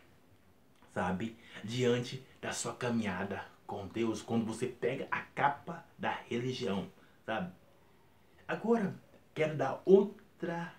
sabe? 0.98 1.36
Diante 1.62 2.26
da 2.42 2.50
sua 2.50 2.74
caminhada 2.74 3.44
com 3.68 3.86
Deus, 3.86 4.22
quando 4.22 4.46
você 4.46 4.66
pega 4.66 5.06
a 5.10 5.20
capa 5.20 5.84
da 5.98 6.10
religião, 6.10 6.90
sabe? 7.24 7.52
Agora, 8.48 8.94
quero 9.34 9.54
dar 9.54 9.82
outra 9.84 10.72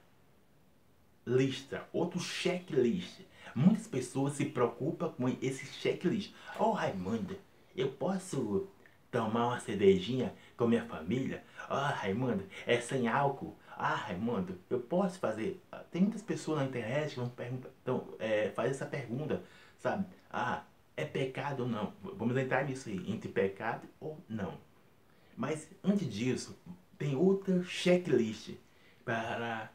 lista, 1.25 1.87
outro 1.93 2.19
checklist. 2.19 3.21
Muitas 3.53 3.87
pessoas 3.87 4.33
se 4.33 4.45
preocupam 4.45 5.09
com 5.11 5.29
esse 5.29 5.67
checklist. 5.67 6.33
Oh, 6.57 6.71
Raimunda, 6.71 7.37
eu 7.75 7.89
posso 7.89 8.67
tomar 9.11 9.49
uma 9.49 9.59
cervejinha 9.59 10.33
com 10.57 10.67
minha 10.67 10.83
família? 10.85 11.43
Ah, 11.69 11.91
oh, 11.93 12.01
Raimundo, 12.01 12.43
é 12.65 12.81
sem 12.81 13.07
álcool. 13.07 13.55
Ah, 13.77 13.93
Raimundo, 13.93 14.59
eu 14.67 14.79
posso 14.79 15.19
fazer. 15.19 15.63
Tem 15.91 16.01
muitas 16.01 16.23
pessoas 16.23 16.57
na 16.59 16.65
internet 16.65 17.11
que 17.11 17.19
vão 17.19 17.29
perguntar, 17.29 17.69
então, 17.83 18.15
é, 18.17 18.49
faz 18.49 18.71
essa 18.71 18.87
pergunta 18.87 19.43
sabe? 19.79 20.05
Ah, 20.31 20.63
é 20.99 21.05
pecado 21.05 21.63
ou 21.63 21.69
não? 21.69 21.93
Vamos 22.01 22.35
entrar 22.37 22.65
nisso 22.65 22.89
aí, 22.89 23.11
entre 23.11 23.29
pecado 23.29 23.87
ou 23.99 24.17
não. 24.27 24.57
Mas 25.35 25.69
antes 25.83 26.11
disso, 26.11 26.57
tem 26.97 27.15
outra 27.15 27.63
checklist 27.63 28.51
para 29.05 29.71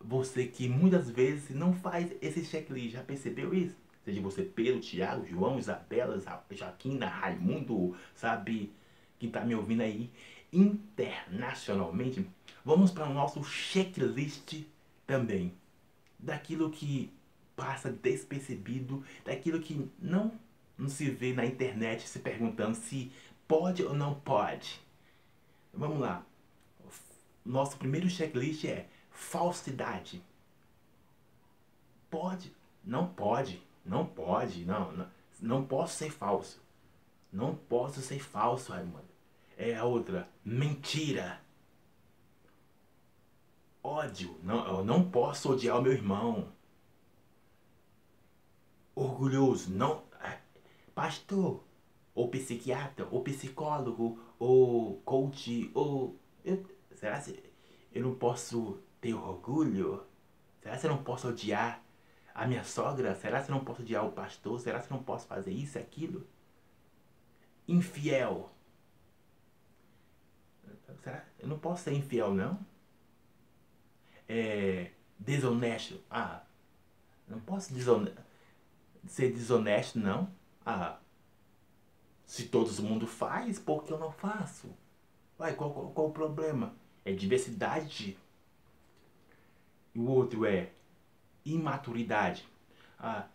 você 0.00 0.46
que 0.46 0.68
muitas 0.68 1.08
vezes 1.08 1.50
não 1.50 1.72
faz 1.72 2.10
esse 2.20 2.44
checklist. 2.44 2.92
Já 2.92 3.02
percebeu 3.02 3.54
isso? 3.54 3.76
Seja 4.04 4.20
você 4.20 4.42
Pedro, 4.42 4.80
Tiago, 4.80 5.24
João, 5.24 5.58
Isabela, 5.58 6.20
Joaquina, 6.50 7.06
Raimundo, 7.06 7.96
sabe? 8.14 8.72
Quem 9.18 9.30
tá 9.30 9.44
me 9.44 9.54
ouvindo 9.54 9.82
aí. 9.82 10.10
internacionalmente, 10.52 12.26
vamos 12.64 12.90
para 12.90 13.08
o 13.08 13.14
nosso 13.14 13.42
checklist 13.42 14.64
também. 15.06 15.54
Daquilo 16.18 16.70
que 16.70 17.12
passa 17.56 17.90
despercebido, 17.90 19.04
daquilo 19.24 19.60
que 19.60 19.88
não, 19.98 20.32
não 20.76 20.88
se 20.88 21.10
vê 21.10 21.32
na 21.32 21.44
internet 21.44 22.08
se 22.08 22.18
perguntando 22.18 22.76
se 22.76 23.12
pode 23.46 23.84
ou 23.84 23.94
não 23.94 24.14
pode. 24.14 24.80
Vamos 25.72 26.00
lá. 26.00 26.24
Nosso 27.44 27.76
primeiro 27.76 28.08
checklist 28.08 28.64
é 28.64 28.88
falsidade. 29.10 30.22
Pode? 32.10 32.54
Não 32.84 33.08
pode. 33.08 33.62
Não 33.84 34.06
pode. 34.06 34.64
Não, 34.64 34.92
não, 34.92 35.10
não 35.40 35.66
posso 35.66 35.96
ser 35.96 36.10
falso. 36.10 36.62
Não 37.32 37.54
posso 37.54 38.00
ser 38.00 38.20
falso, 38.20 38.72
Raimundo. 38.72 39.02
É 39.56 39.74
a 39.74 39.84
outra. 39.84 40.28
Mentira. 40.44 41.40
Ódio. 43.82 44.38
Não, 44.42 44.66
eu 44.66 44.84
não 44.84 45.10
posso 45.10 45.52
odiar 45.52 45.78
o 45.78 45.82
meu 45.82 45.92
irmão. 45.92 46.48
Orgulhoso. 48.94 49.72
Não. 49.72 50.03
Pastor. 50.94 51.64
Ou 52.14 52.28
psiquiatra. 52.28 53.06
Ou 53.10 53.22
psicólogo. 53.22 54.20
Ou 54.38 55.00
coach. 55.02 55.70
Ou. 55.74 56.18
Eu, 56.44 56.64
será 56.94 57.20
que 57.20 57.42
eu 57.92 58.02
não 58.02 58.14
posso 58.14 58.80
ter 59.00 59.14
orgulho? 59.14 60.04
Será 60.62 60.78
que 60.78 60.86
eu 60.86 60.90
não 60.90 61.02
posso 61.02 61.28
odiar 61.28 61.82
a 62.34 62.46
minha 62.46 62.64
sogra? 62.64 63.14
Será 63.14 63.42
que 63.42 63.50
eu 63.50 63.54
não 63.54 63.64
posso 63.64 63.82
odiar 63.82 64.06
o 64.06 64.12
pastor? 64.12 64.58
Será 64.60 64.80
que 64.80 64.92
eu 64.92 64.96
não 64.96 65.04
posso 65.04 65.26
fazer 65.26 65.52
isso 65.52 65.78
e 65.78 65.80
aquilo? 65.80 66.26
Infiel. 67.68 68.50
Será? 71.02 71.24
Eu 71.38 71.48
não 71.48 71.58
posso 71.58 71.84
ser 71.84 71.92
infiel, 71.92 72.32
não? 72.32 72.58
É, 74.28 74.90
desonesto. 75.18 76.00
Ah, 76.10 76.42
não 77.28 77.40
posso 77.40 77.74
ser 79.06 79.32
desonesto, 79.32 79.98
não? 79.98 80.32
Ah, 80.64 80.98
se 82.26 82.46
todo 82.46 82.82
mundo 82.82 83.06
faz, 83.06 83.58
por 83.58 83.84
que 83.84 83.92
eu 83.92 83.98
não 83.98 84.10
faço? 84.10 84.68
Vai, 85.38 85.54
qual, 85.54 85.72
qual, 85.72 85.90
qual 85.90 86.08
o 86.08 86.12
problema? 86.12 86.74
É 87.04 87.12
diversidade. 87.12 88.16
E 89.94 89.98
o 89.98 90.08
outro 90.08 90.46
é 90.46 90.70
imaturidade. 91.44 92.48
Ah, 92.98 93.26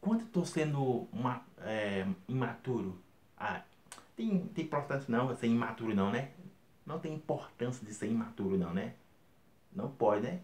quando 0.00 0.22
estou 0.22 0.44
sendo 0.46 1.08
uma, 1.12 1.44
é, 1.58 2.06
imaturo, 2.28 2.98
ah, 3.36 3.62
tem, 4.16 4.46
tem 4.48 4.64
importância 4.64 5.06
não 5.08 5.36
ser 5.36 5.46
imaturo 5.46 5.94
não, 5.94 6.10
né? 6.10 6.32
Não 6.86 6.98
tem 6.98 7.14
importância 7.14 7.86
de 7.86 7.92
ser 7.92 8.08
imaturo 8.08 8.56
não, 8.56 8.72
né? 8.72 8.94
Não 9.72 9.90
pode, 9.90 10.22
né? 10.22 10.40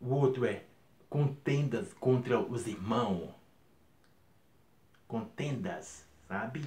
O 0.00 0.14
outro 0.14 0.44
é 0.46 0.64
contendas 1.08 1.92
contra 1.94 2.40
os 2.40 2.66
irmãos. 2.66 3.39
Contendas, 5.10 6.06
sabe? 6.28 6.62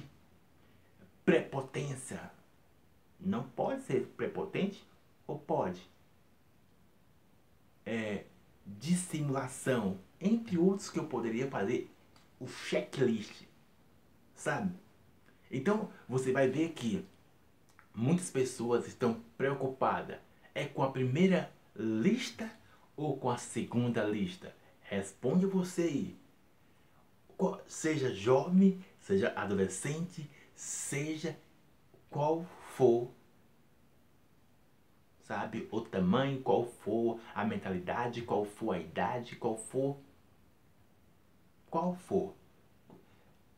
Prepotência. 1.24 2.30
Não 3.18 3.44
pode 3.44 3.80
ser 3.84 4.06
prepotente 4.18 4.86
ou 5.26 5.38
pode? 5.38 5.80
É, 7.86 8.24
dissimulação, 8.66 9.98
entre 10.20 10.58
outros 10.58 10.90
que 10.90 10.98
eu 10.98 11.06
poderia 11.06 11.50
fazer 11.50 11.90
o 12.38 12.46
checklist, 12.46 13.46
sabe? 14.34 14.74
Então 15.50 15.90
você 16.06 16.30
vai 16.30 16.46
ver 16.46 16.74
que 16.74 17.02
muitas 17.94 18.28
pessoas 18.28 18.86
estão 18.86 19.22
preocupadas 19.38 20.18
é 20.54 20.66
com 20.66 20.82
a 20.82 20.90
primeira 20.90 21.50
lista 21.74 22.52
ou 22.94 23.16
com 23.16 23.30
a 23.30 23.38
segunda 23.38 24.04
lista? 24.04 24.54
Responde 24.82 25.46
você 25.46 25.84
aí. 25.84 26.23
Seja 27.66 28.14
jovem, 28.14 28.84
seja 29.00 29.32
adolescente, 29.36 30.30
seja 30.54 31.36
qual 32.10 32.46
for, 32.76 33.10
sabe, 35.22 35.68
o 35.70 35.80
tamanho, 35.80 36.40
qual 36.42 36.64
for 36.64 37.20
a 37.34 37.44
mentalidade, 37.44 38.22
qual 38.22 38.44
for 38.44 38.74
a 38.74 38.78
idade, 38.78 39.36
qual 39.36 39.56
for, 39.56 39.98
qual 41.68 41.96
for. 41.96 42.34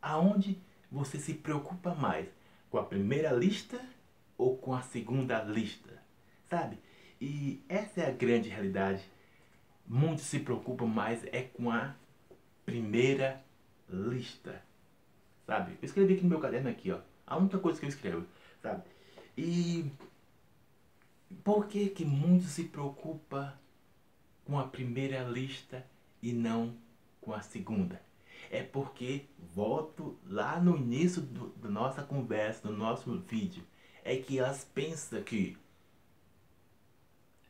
Aonde 0.01 0.61
você 0.91 1.19
se 1.19 1.35
preocupa 1.35 1.95
mais? 1.95 2.29
Com 2.71 2.79
a 2.79 2.85
primeira 2.85 3.31
lista 3.31 3.81
ou 4.39 4.57
com 4.57 4.75
a 4.75 4.83
segunda 4.83 5.43
lista? 5.43 6.03
Sabe? 6.49 6.79
E 7.21 7.63
essa 7.69 8.01
é 8.01 8.09
a 8.09 8.13
grande 8.13 8.49
realidade. 8.49 9.03
Muitos 9.87 10.25
se 10.25 10.41
preocupam 10.41 10.87
mais 10.87 11.25
é 11.27 11.43
com 11.43 11.71
a 11.71 11.95
primeira 12.65 13.27
lista. 13.27 13.46
Sabe? 15.47 15.73
Eu 15.73 15.87
escrevi 15.87 16.15
aqui 16.15 16.23
no 16.23 16.31
meu 16.31 16.41
caderno 16.41 16.69
aqui, 16.69 16.91
ó. 16.91 16.99
A 17.27 17.37
única 17.37 17.59
coisa 17.59 17.79
que 17.79 17.87
eu 17.87 17.89
escrevo, 17.89 18.27
sabe? 18.63 18.83
E 19.37 19.91
por 21.45 21.67
que 21.67 21.89
que 21.89 22.05
muitos 22.05 22.51
se 22.51 22.65
preocupam 22.65 23.53
com 24.45 24.59
a 24.59 24.67
primeira 24.67 25.23
lista 25.25 25.85
e 26.23 26.33
não 26.33 26.75
com 27.21 27.33
a 27.33 27.41
segunda? 27.43 28.01
É 28.51 28.63
porque, 28.63 29.25
volto 29.55 30.17
lá 30.27 30.61
no 30.61 30.77
início 30.77 31.21
do, 31.21 31.49
da 31.51 31.69
nossa 31.69 32.03
conversa, 32.03 32.69
do 32.69 32.77
nosso 32.77 33.19
vídeo, 33.21 33.65
é 34.05 34.17
que 34.17 34.39
elas 34.39 34.65
pensam 34.65 35.23
que 35.23 35.57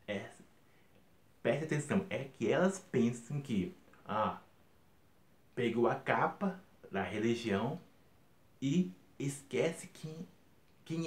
é, 0.08 0.30
preste 1.42 1.64
atenção, 1.64 2.06
é 2.08 2.24
que 2.24 2.50
elas 2.50 2.78
pensam 2.78 3.40
que 3.40 3.74
ah, 4.06 4.40
pegou 5.56 5.88
a 5.88 5.94
capa 5.94 6.62
da 6.92 7.02
religião 7.02 7.80
e 8.60 8.92
esquece 9.18 9.88
quem, 9.88 10.14
quem 10.84 10.98
é 10.98 11.04